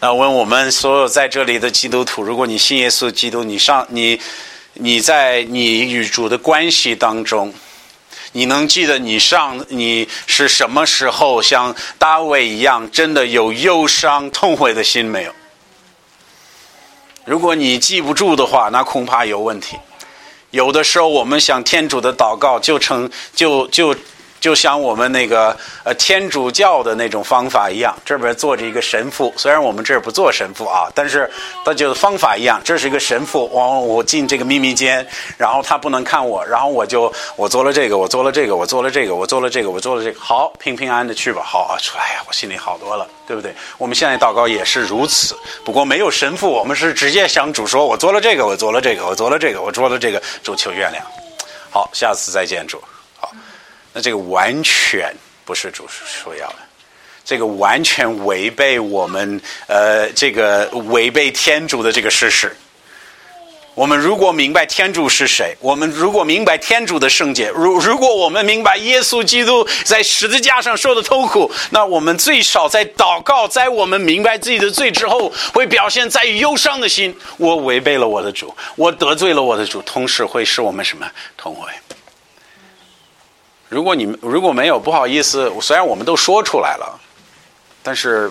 [0.00, 4.18] 那问我们所有在这里的基督徒，如果你信耶稣基督，你上你
[4.72, 7.52] 你在你与主的关系当中，
[8.32, 15.32] 你能记得你上你是什么时候像大卫一样，真的有忧伤痛悔的心没有？
[17.26, 19.76] 如果你记不住的话，那恐怕有问题。
[20.52, 23.94] 有的时候，我们向天主的祷告就成就就。
[24.44, 31.30] 就像我们那个呃天主教的那种方法一样，这边坐着一个神父，虽然我们这儿不做神父啊，但是
[31.64, 32.60] 他就是方法一样。
[32.62, 41.42] 这是一个神父，我我进这个秘密间，然后他不能看我，然后我就我做了这个，我做了这个，我做了这个，我做了这个，我做了这个，好，平平安安的去吧。
[41.42, 43.50] 好啊，哎呀，我心里好多了，对不对？
[43.78, 51.00] 我们现在祷告也是如此，不过没有神父，我们是直接向主说，我做了这个，我做了这个，我做了这个，我做了这个，主求原谅。
[51.70, 52.78] 好，下次再见，主。
[53.94, 56.56] 那这个完全不是主所要的，
[57.24, 62.54] 这个完全违背我们呃这个违背天主的这个事实。
[63.76, 77.16] 我们如果明白天主是谁，我们如果明白天主的圣洁，如如果我们明白耶稣基督在十字架上受的痛苦，那我们最少在祷告，在我们明白自己的罪之后，会表现在忧伤的心。
[77.36, 81.68] 我违背了我的主，我得罪了我的主，同时会使我们什么痛悔。
[83.74, 87.00] 如果你们如果没有不好意思，虽然我们都说出来了，
[87.82, 88.30] 但是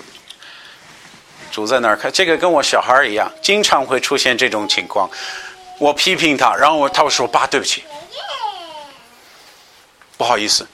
[1.52, 5.10] 主在那儿看，这个跟我小孩一样，经常会出现这种情况。
[5.80, 7.84] 我批评他，然后我他会说：“爸，对不起，
[10.16, 10.66] 不好意思。”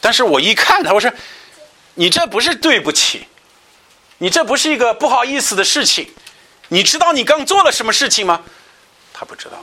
[0.00, 1.12] 但是我一看他，我说
[1.92, 3.26] ：“你这不是对不起，
[4.16, 6.10] 你这不是一个不好意思的事情，
[6.68, 8.40] 你知道你刚做了什么事情吗？”
[9.12, 9.62] 他不知道。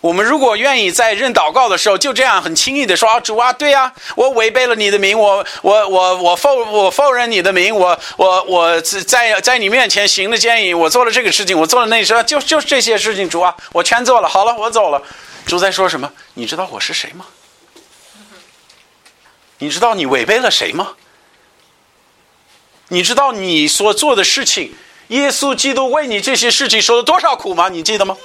[0.00, 15.02] 我们如果愿意在认祷告的时候就这样很轻易的说啊主啊对呀我违背了你的名我我我我否我否认你的名我我我在在你面前行了奸淫我做了这个事情我做了那事就就是这些事情主啊我全做了好了我走了
[15.46, 17.26] 主在说什么你知道我是谁吗？
[19.58, 20.92] 你知道你违背了谁吗？
[22.88, 24.74] 你知道你所做的事情
[25.08, 27.70] 耶稣基督为你这些事情受了多少苦吗？
[27.70, 28.16] 你记得吗？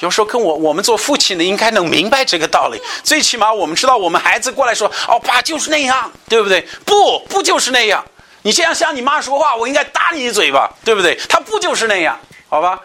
[0.00, 8.04] 有时候跟我我们做父亲的应该能明白这个道理，最起码我们知道我们孩子过来说：“哦，爸就是那样，对不对？”不，不就是那样。
[8.42, 11.14] 你这样向你妈说话，我应该打你一嘴巴，对不对？
[11.28, 12.78] 他不就是那样，好吧？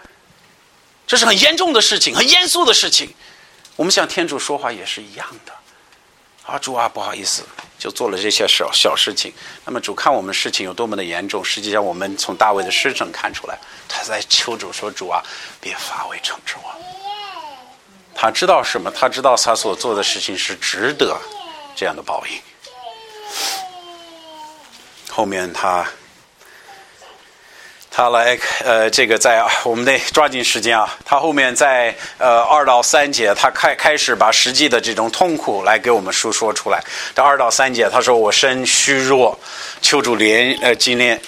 [1.05, 3.13] 这是很严重的事情，很严肃的事情。
[3.75, 5.51] 我们向天主说话也是一样的。
[6.45, 7.43] 啊，主啊，不好意思，
[7.77, 9.33] 就做了这些小小事情。
[9.65, 15.21] 那么主看我们事情有多么的严重，实际上我们从大卫的诗中看出来，他在求主说：“主啊，
[15.59, 16.71] 别发威惩治我。”
[18.21, 18.91] 他知道什么？
[18.91, 21.17] 他知道他所做的事情是值得
[21.73, 22.37] 这样的报应。
[25.09, 25.87] 后面他
[27.89, 30.97] 他来呃，这个在我们得抓紧时间啊。
[31.05, 36.83] 他后面在呃二到三节，他开开始把实际的这种痛苦来给我们述说出来。
[37.15, 39.39] 这二到三节，他说我身虚弱，
[39.81, 41.21] 求主怜呃纪念。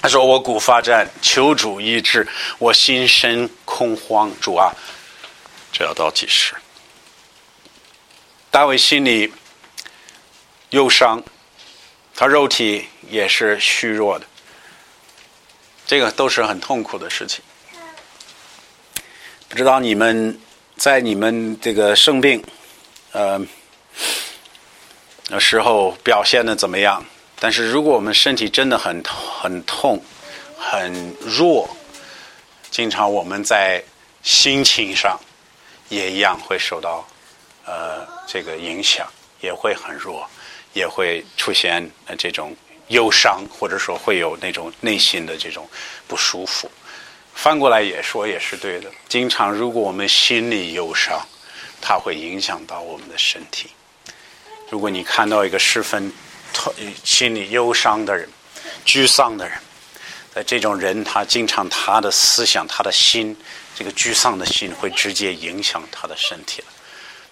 [0.00, 2.24] 他说我骨发战，求主医治。
[2.58, 4.72] 我心生恐慌，主啊。
[5.76, 6.54] 这要到几时？
[8.48, 9.32] 大卫心里
[10.70, 11.20] 忧伤，
[12.14, 14.24] 他肉体也是虚弱的，
[15.84, 17.42] 这个都是很痛苦的事情。
[19.48, 20.40] 不知道你们
[20.76, 22.40] 在你们这个生病
[23.10, 23.44] 呃
[25.26, 27.04] 的时候表现的怎么样？
[27.40, 30.00] 但是如果我们身体真的很很痛、
[30.56, 31.68] 很弱，
[32.70, 33.82] 经常我们在
[34.22, 35.18] 心情上。
[35.88, 37.06] 也一样会受到，
[37.64, 39.06] 呃，这个影响，
[39.40, 40.28] 也会很弱，
[40.72, 42.56] 也会出现这种
[42.88, 45.68] 忧伤，或者说会有那种内心的这种
[46.06, 46.70] 不舒服。
[47.34, 48.90] 翻过来也说也是对的。
[49.08, 51.20] 经常如果我们心里忧伤，
[51.80, 53.70] 它会影响到我们的身体。
[54.70, 56.12] 如果你看到一个十分
[57.02, 58.28] 心里忧伤的人、
[58.86, 59.58] 沮丧的人，
[60.32, 63.36] 在这种人，他经常他的思想、他的心，
[63.74, 66.68] 这个沮丧的心会直接影响他的身体了。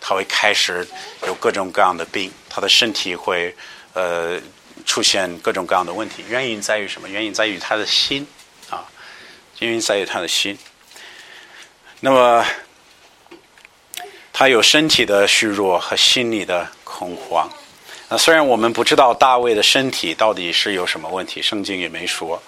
[0.00, 0.86] 他会开始
[1.26, 3.54] 有各种各样的病，他的身体会
[3.94, 4.40] 呃
[4.84, 6.24] 出现各种各样的问题。
[6.28, 7.08] 原因在于什么？
[7.08, 8.26] 原因在于他的心
[8.68, 8.84] 啊，
[9.60, 10.58] 原因在于他的心。
[12.00, 12.44] 那么
[14.32, 17.48] 他有身体的虚弱和心理的恐慌。
[18.08, 22.42] 那虽然我们不知道大卫的身体到底是有什么问题，圣经也没说，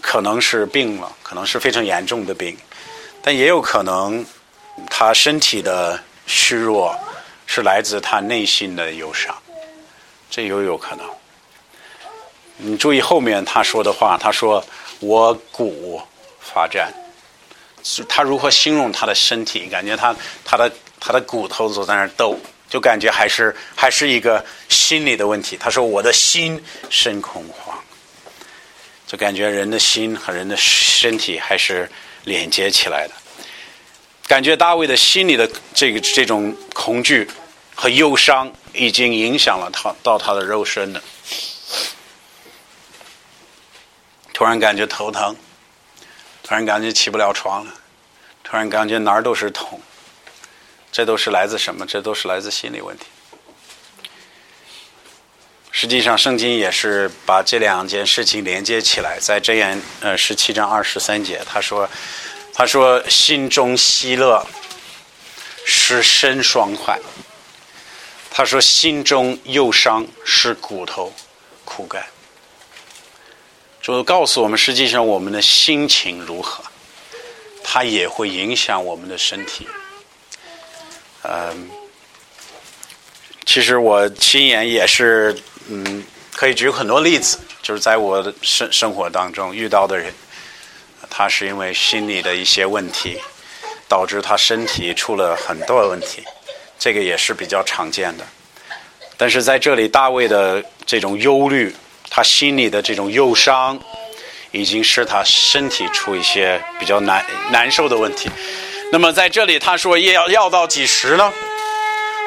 [0.00, 2.56] 可能是病了，可能是非常严重的病，
[3.22, 4.24] 但也有可能
[4.90, 6.02] 他身体的。
[6.24, 6.96] 虚弱
[7.46, 9.36] 是来自他内心的忧伤，
[10.30, 11.04] 这又有可能。
[12.56, 14.64] 你注意后面他说的话，他说
[15.00, 16.00] ：“我骨
[16.40, 16.94] 发展。”
[18.08, 19.68] 他如何形容他的身体？
[19.68, 22.38] 感觉他他的他的骨头都在那儿抖，
[22.70, 25.56] 就感觉还是还是一个心理的问题。
[25.56, 27.76] 他说：“我的心生恐慌。”
[29.08, 31.90] 就感觉人的心和人的身体还是
[32.24, 33.14] 连接起来的。
[34.26, 37.28] 感觉大卫的心里的这个这种恐惧
[37.74, 41.02] 和忧伤，已经影响了他到他的肉身了。
[44.32, 45.36] 突然感觉头疼，
[46.42, 47.74] 突然感觉起不了床了，
[48.42, 49.80] 突然感觉哪儿都是痛。
[50.90, 51.86] 这都是来自什么？
[51.86, 53.04] 这都是来自心理问题。
[55.72, 61.88] 实际上，圣经也是把这两件事情连接起来，在箴言呃十七章二十三节，他说。
[62.54, 64.46] 他说：“心中喜乐，
[65.64, 67.00] 使身爽快。”
[68.30, 71.10] 他说：“心中忧伤，使骨头
[71.64, 72.04] 枯干。”
[73.80, 76.62] 就告诉我们，实际上我们的心情如何，
[77.64, 79.66] 它也会影响我们的身体。
[81.22, 81.70] 嗯，
[83.46, 85.34] 其实我亲眼也是，
[85.68, 90.12] 嗯，可以举很多例子，就是在我的生生活当中遇到的人。
[91.10, 93.18] 他是因为心理的一些问题，
[93.86, 96.22] 导致他身体出了很多问题，
[96.78, 98.24] 这个也是比较常见的。
[99.18, 101.74] 但是在这里，大卫的这种忧虑，
[102.08, 103.78] 他心里的这种忧伤，
[104.52, 108.30] 已经使他身体出一些比较难难受的问题。
[108.90, 111.30] 那么在这里，他说要要到几时呢？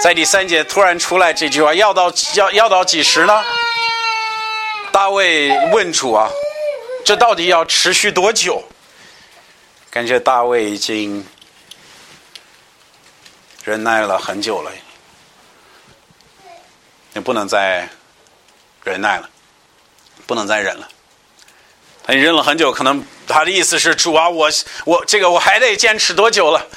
[0.02, 3.44] 在第三节突然出来这句话，要到要要到几时呢？
[4.92, 6.30] 大卫问主啊，
[7.04, 8.64] 这到底要持续多久？
[9.90, 11.26] 感觉大卫已经
[13.64, 14.72] 忍耐了很久了，
[17.14, 17.90] 也不能再
[18.84, 19.30] 忍耐了，
[20.28, 20.88] 不能再忍了。
[22.04, 24.50] 他忍了很久，可能他的意思是：主啊，我
[24.86, 26.68] 我这个我还得坚持多久了？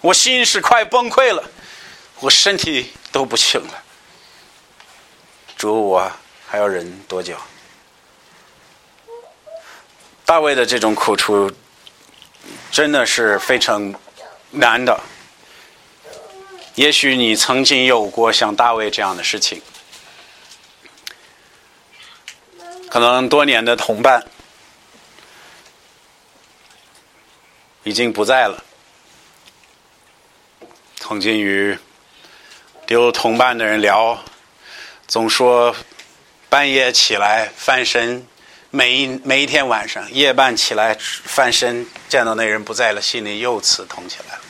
[0.00, 1.42] 我心是快崩溃了，
[2.20, 3.82] 我身体都不行了。
[5.56, 6.12] 主，我
[6.46, 7.36] 还要忍多久？
[10.24, 11.50] 大卫的这种苦楚。
[12.70, 13.92] 真的是非常
[14.50, 15.00] 难的。
[16.76, 19.60] 也许你曾经有过像大卫这样的事情，
[22.88, 24.24] 可能多年的同伴
[27.82, 28.62] 已经不在了。
[30.96, 31.76] 曾经与
[32.88, 34.18] 丢同伴的人聊，
[35.06, 35.76] 总说
[36.48, 38.26] 半夜起来翻身。
[38.70, 44.40] 每一每一天晚上，夜半起来翻身，见到那人不在了，心里又刺痛起来了，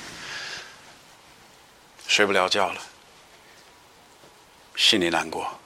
[2.07, 2.81] 睡不了觉了，
[4.77, 5.59] 心里难过。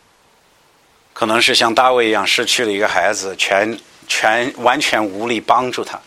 [1.13, 6.01] 可能是像大卫一样，失去了一个孩子，全全完全无力帮助他，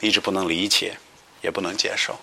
[0.00, 0.96] 一直不能理解，
[1.42, 2.18] 也不能接受。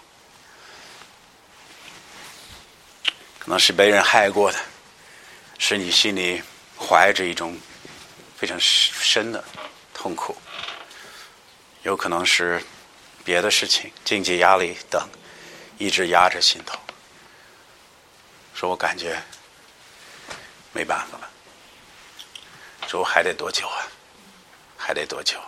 [3.48, 4.60] 可能是被人害过的，
[5.58, 6.44] 使你心里
[6.78, 7.58] 怀着一种。
[8.36, 9.44] 非常深的
[9.96, 10.38] 痛苦，
[11.82, 12.64] 有可能是
[13.26, 15.10] 别的事情、经济压力等，
[15.80, 16.78] 一直压着心头。
[18.54, 19.20] 说我感觉
[20.72, 21.28] 没办法了，
[22.88, 23.88] 说还得多久啊？
[24.78, 25.40] 还得多久？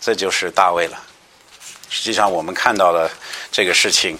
[0.00, 1.04] 这就是大卫了。
[1.90, 3.10] 实际上，我们看到了
[3.50, 4.16] 这个事情，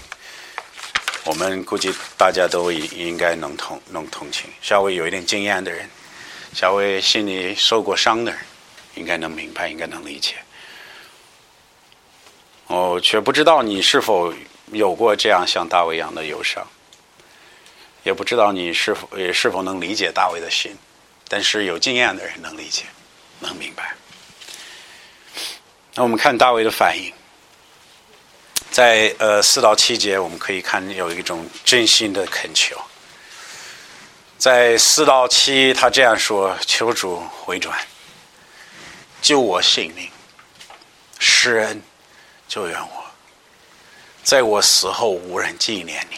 [1.25, 5.89] 我们估计大家都应应该能同能同情，稍微有一点经验的人。
[6.53, 8.39] 稍微心里受过伤的人，
[8.93, 10.35] 应该能明白，应该能理解。
[12.67, 14.33] 我却不知道你是否
[14.71, 16.63] 有过这样像大卫一样的忧伤。
[18.03, 20.75] 也不知道你是否也是否能理解大卫的心，
[21.27, 22.83] 但是有经验的人能理解，
[23.39, 23.95] 能明白。
[25.95, 27.11] 那我们看大卫的反应，
[28.73, 32.75] 在呃四到七节，我们可以看有一种真心的恳求。
[34.35, 37.77] 在四到七，他这样说：“求主回转，
[39.21, 40.09] 救我性命，
[41.19, 41.83] 施恩
[42.47, 43.05] 救援我，
[44.23, 46.17] 在我死后无人纪念你。”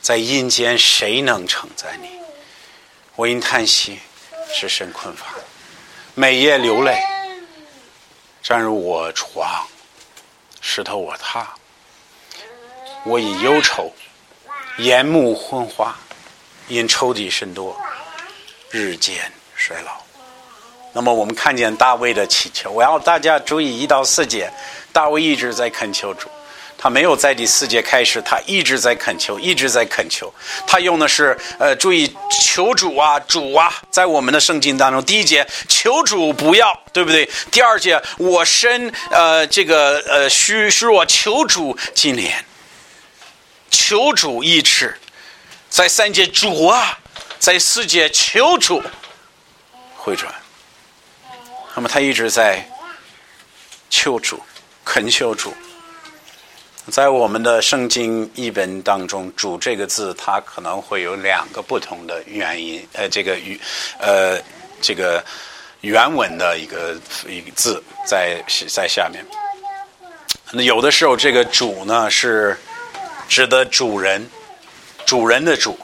[0.00, 2.08] 在阴间，谁能承载你？
[3.16, 3.98] 我因叹息，
[4.54, 5.26] 只身困乏，
[6.14, 7.02] 每夜流泪，
[8.44, 9.66] 站入我床，
[10.62, 11.46] 石头我踏。
[13.04, 13.92] 我以忧愁，
[14.78, 15.94] 眼目昏花，
[16.68, 17.76] 因抽屉甚多，
[18.70, 20.00] 日渐衰老。
[20.92, 24.52] 那么，我们看见大卫的祈求，我要大家注意一到四节，
[24.92, 26.28] 大卫一直在恳求主。
[26.82, 30.34] 他没有在第四节开始，他一直在恳求，一直在恳求。
[30.66, 37.30] 他用的是呃，注意求主啊，主啊，在我们的圣经当中，第一节求主不要，对不对？
[37.52, 42.44] 第二节我身呃这个呃虚虚弱，求主纪念，
[43.70, 44.98] 求主医治。
[45.70, 46.98] 在三节主啊，
[47.38, 48.82] 在四节求主
[49.94, 50.34] 回转。
[51.76, 52.68] 那么他一直在
[53.88, 54.42] 求主，
[54.84, 55.54] 恳求主。
[56.90, 62.84] 在我们的圣经译本当中，“主”这个字，它可能会有两个不同的原因。
[62.92, 63.58] 呃，这个语，
[63.98, 64.36] 呃，
[64.80, 65.24] 这个
[65.82, 66.96] 原文的一个
[67.28, 69.24] 一个字在在下面。
[70.50, 72.58] 那有的时候，这个“主”呢是
[73.28, 74.28] 指的主人，
[75.06, 75.78] 主人的“主”，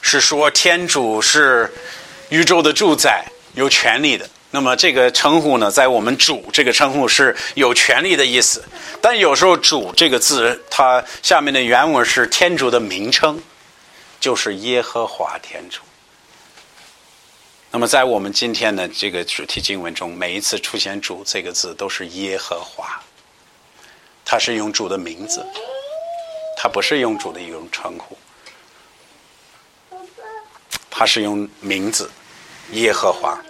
[0.00, 1.70] 是说天主是
[2.28, 4.28] 宇宙的主宰，有权利的。
[4.54, 8.62] 那么这个称呼呢，在我们“主”这个称呼是有权利的意思，
[9.00, 13.42] 但有时候“主”这个字，它下面的原文是天主的名称，
[14.20, 15.80] 就是耶和华天主。
[17.70, 23.00] 那么在我们今天的这个主题经文中，每一次出现“主”这个字，都是耶和华，
[24.22, 25.42] 它是用主的名字，
[26.58, 28.18] 它不是用主的一种称呼，
[30.90, 32.10] 它是用名字
[32.72, 33.42] 耶和华。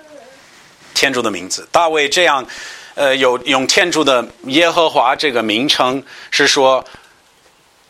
[1.02, 2.46] 天主的名字，大卫这样，
[2.94, 6.00] 呃，有用天主的耶和华这个名称，
[6.30, 6.84] 是说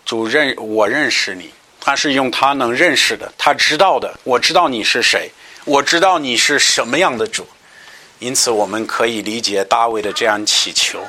[0.03, 5.31] 主认我认识你，他是用他能认识的，他知道的，我知道你是谁，
[5.67, 7.47] 我知道你是什么样的主，
[8.19, 11.07] 因此我们可以理解大卫的这样祈求，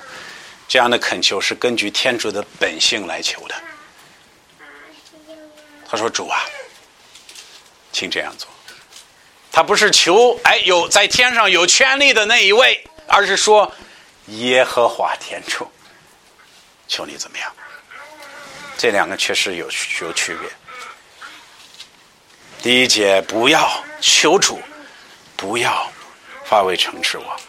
[0.68, 3.56] 这样的恳求是根据天主的本性来求的。
[5.88, 6.38] 他说：“主啊，
[7.94, 8.50] 请这样做。”
[9.54, 13.72] 他不是求哎有在天上有权力的那一位，而是说
[14.26, 15.72] 耶和华天主，
[16.88, 17.54] 求你怎么样？
[18.76, 19.70] 这两个确实有
[20.02, 20.50] 有区别。
[22.64, 24.60] 第一节不要求主，
[25.36, 25.88] 不要
[26.46, 27.40] 发为惩治我，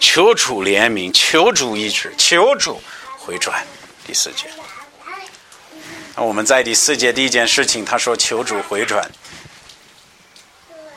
[0.00, 2.82] 求主怜悯，求主医治，求主
[3.16, 3.64] 回转。
[4.04, 4.46] 第四节，
[6.16, 9.08] 那我们在第四节第一件事情，他说求主回转。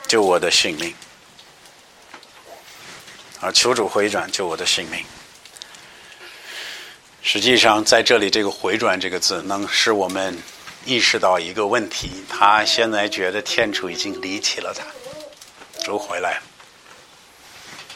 [0.08, 0.94] 救我的性命，
[3.40, 3.52] 啊！
[3.52, 5.04] 求主回转，救我的性命。
[7.22, 10.34] 实际上，在这里，这个“回转”这个字，能使我们
[10.86, 14.82] 意识到一个问题：他现在觉得天主已经离弃了他，
[15.84, 16.40] 主回来。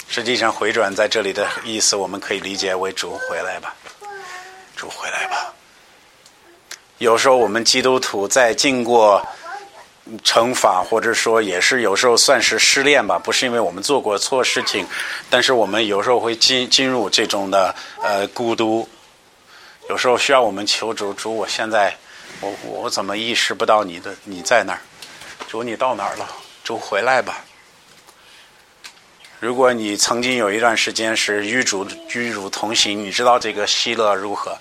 [0.06, 3.74] 实际上，“回转”在这里的意思，我们可以理解为“主回来吧，
[4.76, 5.50] 主回来吧。”
[6.98, 9.26] 有时候，我们基督徒在经过。
[10.24, 14.86] 惩罚，或者说也是有时候算是失恋吧，不是因为我们做过错事情，
[15.30, 18.88] 但是我们有时候会进进入这种的呃孤独，
[19.88, 21.96] 有时候需要我们求主，主，我现在
[22.40, 24.80] 我我怎么意识不到你的你在那儿？
[25.48, 26.28] 主，你到哪儿了？
[26.64, 27.44] 主回来吧。
[29.38, 34.56] 如果你曾经有一段时间是与主与主同行，你知道这个喜乐如何？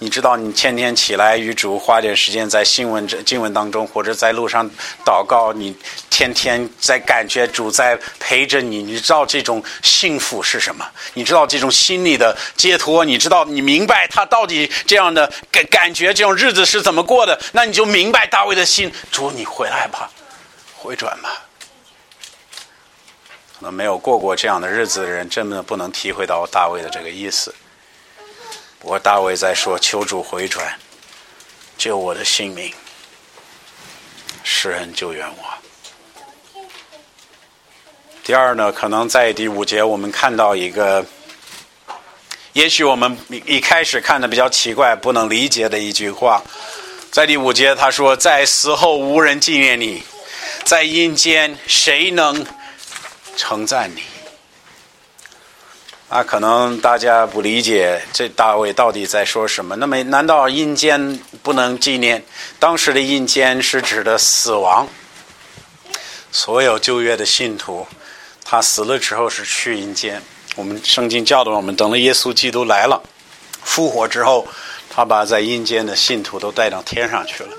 [0.00, 4.68] 你知道，你天天起来与主花点时间在新闻、这经文当中，或者在路上
[5.04, 5.74] 祷告，你
[6.10, 8.82] 天天在感觉主在陪着你。
[8.82, 10.84] 你知道这种幸福是什么？
[11.14, 13.04] 你知道这种心理的解脱？
[13.04, 17.40] 你知道你明白他到底这样的感感觉，这种日子是怎么过的？
[17.52, 18.92] 那你就明白大卫的心。
[19.10, 20.10] 主，你回来吧，
[20.76, 21.44] 回转吧。
[23.56, 27.54] 可能没有过过这样的日子的人，真的不能体会到大卫的这个意思。
[28.86, 30.78] 我大卫在说：“求主回转，
[31.78, 32.70] 救我的性命，
[34.42, 36.60] 施恩救援我。”
[38.22, 41.02] 第二呢，可能在第五节，我们看到一个，
[42.52, 43.16] 也许我们
[43.46, 46.42] 一开始看的比较奇怪、不能理解的一句话。
[47.10, 50.02] 在第五节他说：“在死后无人纪念你，
[50.64, 52.46] 在阴间谁能
[53.34, 54.02] 称赞你？”
[56.08, 59.74] 啊，可能大家不理解这大卫到底在说什么。
[59.76, 62.22] 那么，难道阴间不能纪念？
[62.58, 64.86] 当时的阴间是指的死亡。
[66.30, 67.86] 所有旧约的信徒，
[68.44, 70.22] 他死了之后是去阴间。
[70.56, 73.02] 我们圣经教导我们，等了耶稣基督来了，
[73.62, 74.46] 复活之后，
[74.90, 77.50] 他把在阴间的信徒都带到天上去了。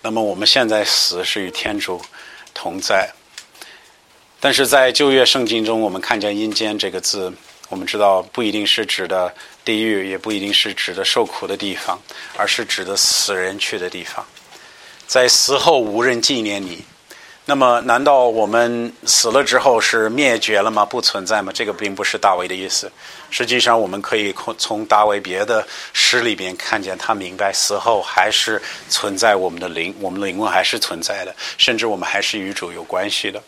[0.00, 2.00] 那么我们现在死是与天主
[2.54, 3.10] 同在。
[4.40, 7.32] 但是在旧约圣经中，我们看见“阴间”这个字。
[7.74, 12.00] 我们知道，不一定是指的地狱，也不一定是指的受苦的地方，
[12.36, 14.24] 而是指的死人去的地方。
[15.08, 16.84] 在死后无人纪念你，
[17.46, 20.84] 那么难道我们死了之后是灭绝了吗？
[20.84, 21.50] 不存在吗？
[21.52, 22.92] 这个并不是大卫的意思。
[23.28, 33.42] 实际上，我们可以从大卫别的诗里边看见，他明白死后还是存在我们的灵，我们的灵魂还是存在的，甚至我们还是与主有关系的。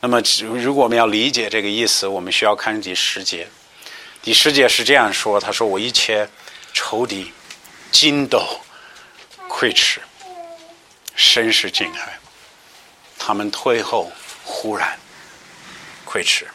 [0.00, 0.22] 那么，
[0.62, 3.48] 如果我们要理解这个意思，我们需要看第十节。
[4.22, 6.28] 第十节是这样说：“他说我一切
[6.72, 7.32] 仇敌
[7.90, 8.40] 尽都
[9.48, 10.00] 溃耻，
[11.16, 12.10] 身世惊骇，
[13.18, 14.12] 他们退后，
[14.44, 14.96] 忽然
[16.06, 16.46] 溃耻。”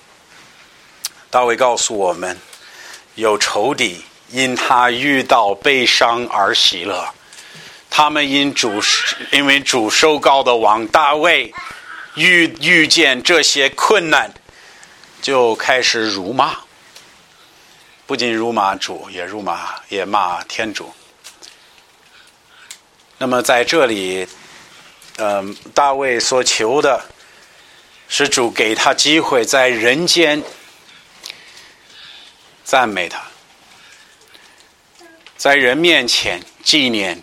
[1.30, 2.39] 大卫告诉我们，
[3.16, 7.14] 有仇敌因他遇到悲伤而喜乐，
[7.89, 8.82] 他们因主
[9.34, 11.54] 因为主受高的王大卫。
[12.16, 14.32] 遇遇见这些困难，
[15.22, 16.57] 就开始辱骂，
[18.05, 20.93] 不仅辱骂主，也辱骂，也骂天主。
[23.18, 24.28] 那么在这里，
[25.18, 27.03] 嗯，大卫所求的
[28.07, 30.43] 是主给他机会，在人间
[32.64, 33.24] 赞美他，
[35.36, 37.22] 在人面前纪念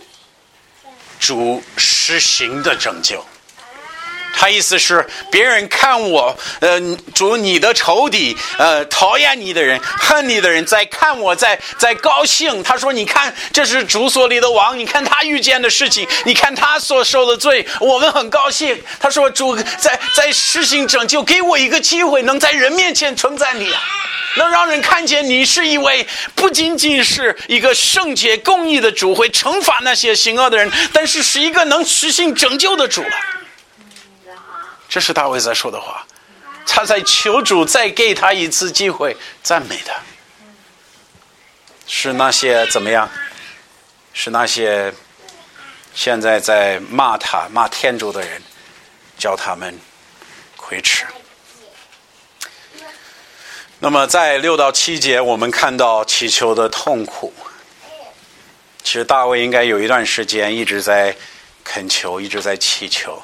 [1.19, 3.25] 主施行的拯救。
[4.35, 6.81] 他意思是，别人看我，呃，
[7.15, 12.63] 主你的仇敌，呃，讨厌你的人，恨你的人，在看我，在在高兴。
[12.63, 23.71] 他说：“你看，这是主所立的王，你看他遇见的事情，你看他所受的罪，我们很高兴。”他说：“主在在实行拯救，给我一个机会，能在人面前称赞你，
[24.37, 33.11] 能让人看见你是一位不仅仅是一个圣洁公义的主，会惩罚那些行恶的人，但是是一个能实行拯救的主了。”
[34.91, 36.05] 这是大卫在说的话，
[36.67, 39.95] 他在求主再给他一次机会赞美他。
[41.87, 43.09] 是那些怎么样？
[44.13, 44.93] 是那些
[45.95, 48.43] 现在在骂他、骂天主的人，
[49.17, 49.79] 叫他们
[50.57, 51.07] 亏耻。
[53.79, 57.33] 那么在六到七节，我们看到祈求的痛苦。
[58.83, 61.17] 其实大卫应该有一段时间一直在
[61.63, 63.23] 恳求，一直在祈求。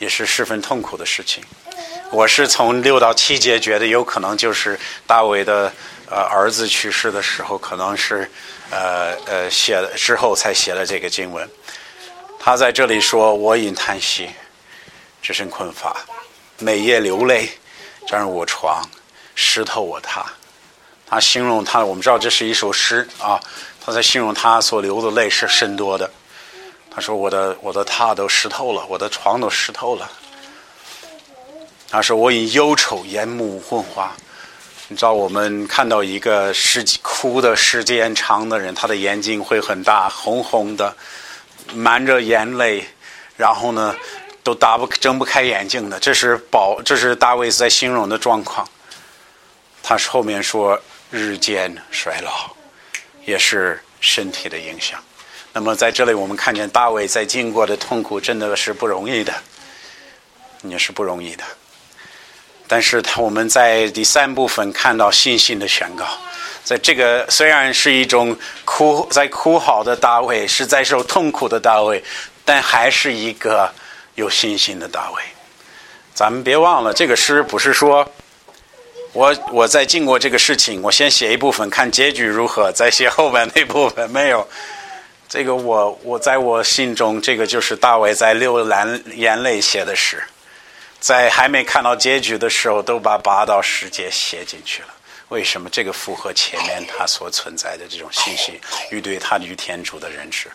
[0.00, 1.44] 也是十分痛苦的事情。
[2.10, 4.76] 我是从六到七节觉得有可能就是
[5.06, 5.72] 大卫的
[6.10, 8.28] 呃儿子去世的时候，可能是
[8.70, 11.48] 呃呃写了之后才写了这个经文。
[12.40, 14.30] 他在这里说：“我因叹息，
[15.22, 15.94] 只身困乏，
[16.58, 17.50] 每夜流泪，
[18.08, 18.82] 沾入我床，
[19.34, 20.24] 湿透我榻。”
[21.06, 23.38] 他形容他，我们知道这是一首诗啊。
[23.84, 26.10] 他在形容他所流的泪是甚多的。
[26.90, 30.10] 他说：“我的我的榻都湿透了，我的床都湿透了。”
[31.88, 34.12] 他说：“我以忧愁眼目昏花。”
[34.88, 40.96] 你知道，我们看到一个时哭的时间长的人，他的眼睛会很大，红红的，
[41.72, 42.84] 满着眼泪，
[43.36, 43.94] 然后呢，
[44.42, 46.00] 都打不睁不开眼睛的。
[46.00, 48.68] 这是宝，这是大卫在形容的状况。
[49.80, 50.76] 他后面说
[51.08, 52.50] ：“日渐衰老，
[53.24, 55.00] 也是身体的影响。”
[55.52, 59.34] 那么在这里，我们看见大卫在经过的痛苦真的是不容易的，
[60.62, 61.42] 也是不容易的。
[62.68, 66.06] 但是他我们在第三部分看到信心的宣告，
[66.62, 72.00] 在这个虽然是一种哭在哭嚎的大卫，是在受痛苦的大卫，
[72.44, 73.68] 但还是一个
[74.14, 75.22] 有信心的大卫。
[76.14, 78.08] 咱们别忘了，这个诗不是说
[79.12, 84.46] 我我在经过这个事情，我先写一部分，看结局如何，再写后边那部分，没有。
[85.30, 90.20] 这个我我在我心中，这个就是大卫在流蓝眼泪写的诗，
[90.98, 94.88] 在还没看到结局的时候，都把八到十节写进去了。
[95.28, 95.70] 为什么？
[95.70, 98.60] 这个符合前面他所存在的这种信息
[98.90, 100.50] 与对他与天主的认知。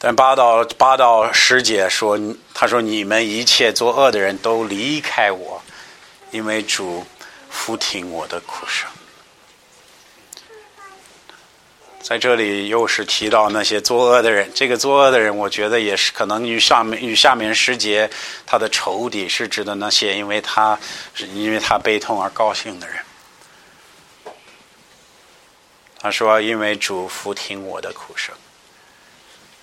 [0.00, 2.18] 但八到八到十节说，
[2.52, 5.62] 他说你们一切作恶的人都离开我，
[6.32, 7.06] 因为主
[7.48, 8.90] 俯听我的哭声。
[12.04, 18.10] 在这里又是提到那些作恶的人，这个作恶的人，我觉得也是可能与上面与下面时节
[18.44, 20.78] 他的仇敌是指的那些因为他
[21.14, 22.96] 是因为他悲痛而高兴的人。
[25.98, 28.34] 他说：“因为主俯听我的哭声。”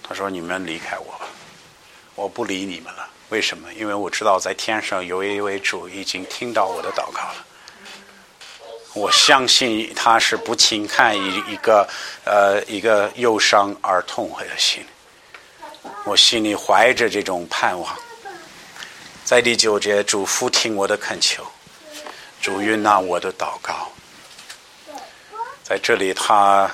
[0.01, 1.27] 他说：“你们离开我吧，
[2.15, 3.07] 我不理你们了。
[3.29, 3.71] 为什么？
[3.75, 7.45] 因为我知道在天上有一位主已经听到我的祷告了。”
[8.93, 11.87] 我相信他是不轻看一一个
[12.25, 14.85] 呃一个忧伤而痛悔的心，
[16.03, 17.95] 我心里怀着这种盼望。
[19.23, 21.41] 在第九节，主父听我的恳求，
[22.41, 23.89] 主允纳我的祷告。
[25.63, 26.69] 在这里，他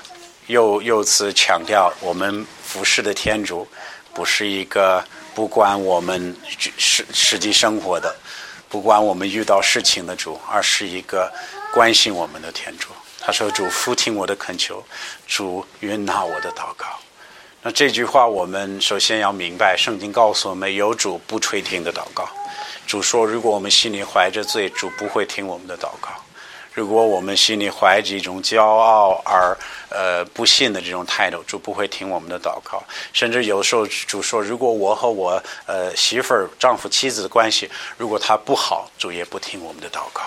[0.47, 3.67] 又又次强调，我们服侍的天主
[4.15, 5.05] 不是一个
[5.35, 6.35] 不管我们
[6.79, 8.15] 实实际生活的，
[8.67, 11.31] 不管我们遇到事情的主，而是一个。
[11.73, 12.89] 关心我们的天主，
[13.19, 14.83] 他说：“主父听我的恳求，
[15.27, 16.87] 主允纳我的祷告。”
[17.61, 22.27] 那这句话，我们首先要明白，圣经告诉我们，有主不垂听的祷告。
[22.87, 26.09] 主说：“如果我们心里怀着罪，主不会听我们的祷告；
[26.73, 29.57] 如果我们心里怀着一种骄傲而
[29.89, 32.81] 呃不信的这种态度，主不会听我们的祷告。
[33.11, 40.23] 甚至有时候，主说：如果我和我呃媳妇儿、丈夫、妻子的关系，如果他不好，主也不听我们的祷告。”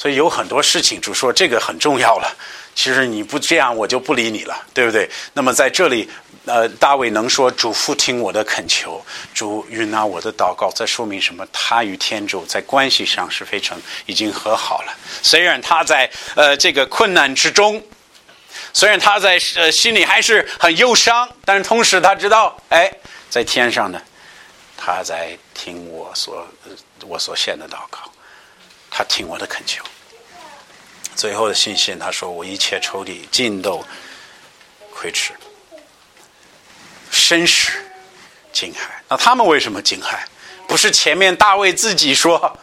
[0.00, 2.34] 所以有很多事情，主说这个很重要了。
[2.74, 5.06] 其实你不这样，我就不理你了，对不对？
[5.34, 6.08] 那么在这里，
[6.46, 11.46] 呃，大卫能说主父听我的恳求，主允纳我的祷告，这说明什么？
[11.52, 14.96] 他与天主在关系上是非常已经和好了。
[15.22, 17.84] 虽然他在呃这个困难之中，
[18.72, 22.90] 虽然他在呃心里还是很忧伤，但是同时他知道，哎，
[23.28, 24.00] 在天上呢，
[24.78, 26.46] 他在听我所
[27.06, 28.00] 我所献的祷告。
[28.90, 29.82] 他听我的恳求，
[31.14, 33.84] 最后的信心，他说：“我一切仇敌尽都
[34.92, 35.32] 亏耻，
[37.10, 37.84] 身世
[38.52, 38.88] 惊骇。
[39.08, 40.18] 那他们为什么惊骇？
[40.66, 42.58] 不是前面大卫自己说，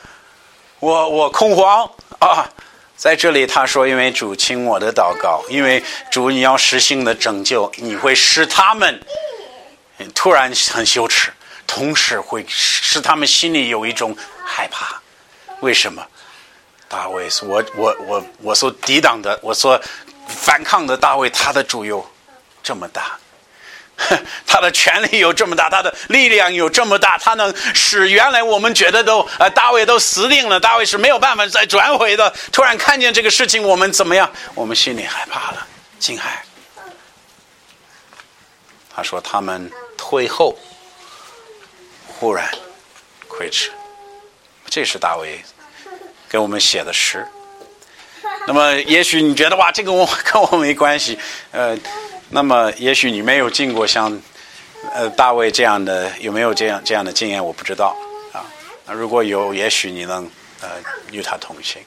[0.80, 2.50] 我我恐慌啊！
[2.96, 9.00] 在这里他说，因为主听我的祷告，因为主你要实行的拯救，你会使他们
[10.16, 11.32] 突然很羞耻，
[11.66, 14.16] 同时会使他们心里有一种
[14.46, 15.02] 害怕。
[15.62, 16.06] 为什么？”
[16.90, 19.80] 大卫是我我我我所抵挡的，我所
[20.28, 22.06] 反抗的大卫，他的主有
[22.64, 23.20] 这么大，
[24.48, 32.34] 他的权力有这么大，他的力量有这么大，他能使原来我们觉得都呃大卫都死定了，大卫是没有办法再转回的。
[32.52, 34.32] 突然看见这个事情，我们怎么样？
[34.56, 35.68] 我们心里害怕了，
[36.00, 36.44] 金海。
[38.96, 40.58] 他说他们退后，
[42.08, 42.50] 忽然
[43.28, 43.72] 亏耻，
[44.70, 45.44] 这是大卫。
[46.30, 47.26] 给我们写的诗，
[48.48, 51.18] 那么也许你觉得哇，这个我 跟我没关系，
[51.52, 51.78] 呃，
[52.30, 54.22] 那么也许你没有经过像
[54.94, 57.96] 呃大卫这样的，有没有这样这样的经验，我不知道
[58.34, 58.46] 啊。
[58.86, 60.30] 那如果有，也许你能
[60.62, 60.70] 呃
[61.12, 61.82] 与他同行。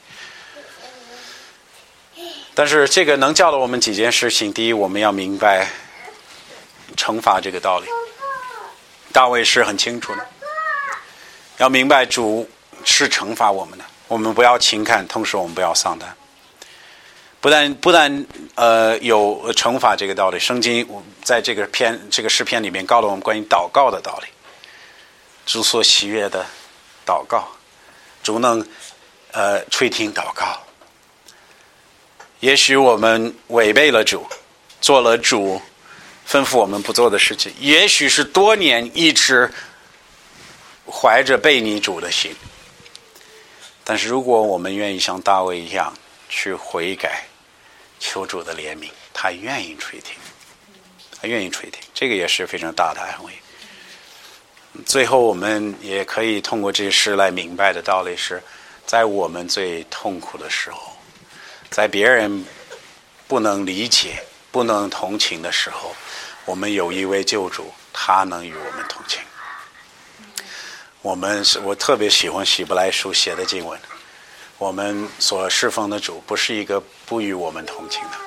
[2.53, 5.67] 但是这个能教导我们几件事情：第一，我们要明白
[6.97, 7.87] 惩罚这个道理。
[9.13, 10.27] 大卫是很清楚的，
[11.57, 12.49] 要明白主
[12.83, 13.85] 是惩罚我们的。
[14.11, 16.13] 我们不要轻看，同时我们不要丧胆。
[17.39, 20.85] 不但不但呃有惩罚这个道理，圣经
[21.23, 24.27] 在这个篇这个诗篇里面告诉我们关于祷告的道理。
[25.45, 26.45] 主所喜悦的
[27.05, 27.47] 祷告，
[28.21, 28.67] 主能
[29.31, 30.61] 呃垂听祷告。
[32.41, 34.27] 也许我们违背了主，
[34.81, 35.61] 做了主
[36.27, 39.49] 吩咐我们不做的事情，也许是多年一直
[40.85, 42.35] 怀着背逆主的心。
[43.83, 45.93] 但是，如果我们愿意像大卫一样
[46.29, 47.23] 去悔改、
[47.99, 50.15] 求主的怜悯，他愿意垂听，
[51.19, 53.31] 他愿意垂听，这个也是非常大的安慰。
[54.85, 58.41] 最后，我们也可以通过这些诗来明白的道理是：
[58.85, 60.95] 在我们最痛苦的时候，
[61.69, 62.45] 在别人
[63.27, 65.93] 不能理解、不能同情的时候，
[66.45, 69.19] 我们有一位救主，他能与我们同情。
[71.01, 73.79] 我们是我特别喜欢希伯来书写的经文。
[74.57, 78.17] 我们所侍奉的主不是一个不与我们同情的，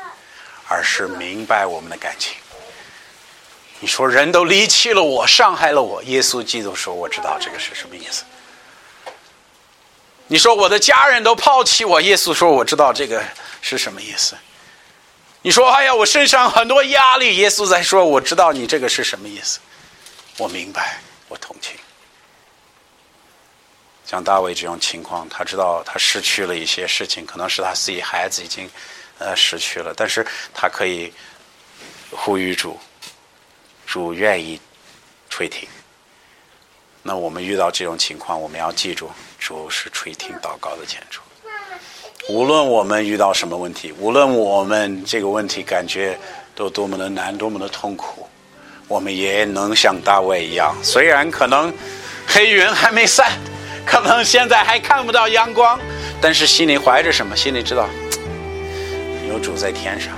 [0.67, 2.35] 而是明白我们的感情。
[3.79, 8.25] 你说人都离弃了我，伤害了我，耶稣基督说：“我知道这个是什么意思。”
[10.27, 13.23] 你说我的家人都抛弃我，耶稣说：“我知道这个
[13.61, 14.35] 是什么意思。”
[15.43, 19.61] 你说：“哎呀，我身上很多压力。”耶稣在说：“我知道你这个是什么意思。”
[20.39, 20.99] 我明白，
[21.29, 21.77] 我同情。
[24.05, 28.69] 像大卫这种情况，他知道他失去了一些事情，可能是他自己孩子已经
[29.19, 31.13] 呃失去了，但是他可以
[32.11, 32.79] 呼吁主，
[33.87, 34.61] 主愿意
[35.31, 35.69] 垂听。
[37.03, 41.21] 那我们遇到这种情况，我们要记住，主是垂听祷告的天主。
[42.31, 46.19] 无论我们遇到什么问题，无论我们这个问题感觉
[46.55, 48.27] 都多么的难，多么的痛苦，
[48.89, 51.71] 我们也能像大卫一样，虽然可能
[52.27, 53.39] 黑云还没散，
[53.87, 55.79] 可能现在还看不到阳光，
[56.21, 57.37] 但是心里怀着什么？
[57.37, 57.89] 心里知道
[59.29, 60.13] 有主在天上。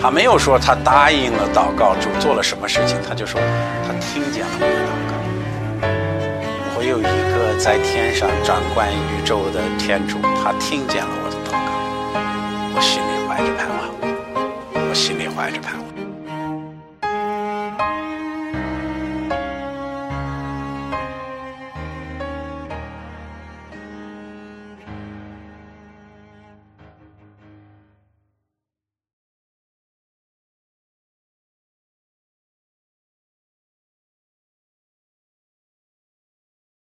[0.00, 3.40] 他没有说他答应了祷告，主做了什么事情，他就说
[3.86, 5.12] 他听见了我的祷告。
[6.76, 11.70] 我有一个在天上掌管宇宙的天主，他听见了我的祷告，
[12.74, 16.01] 我心里怀着盼望，我心里怀着盼望。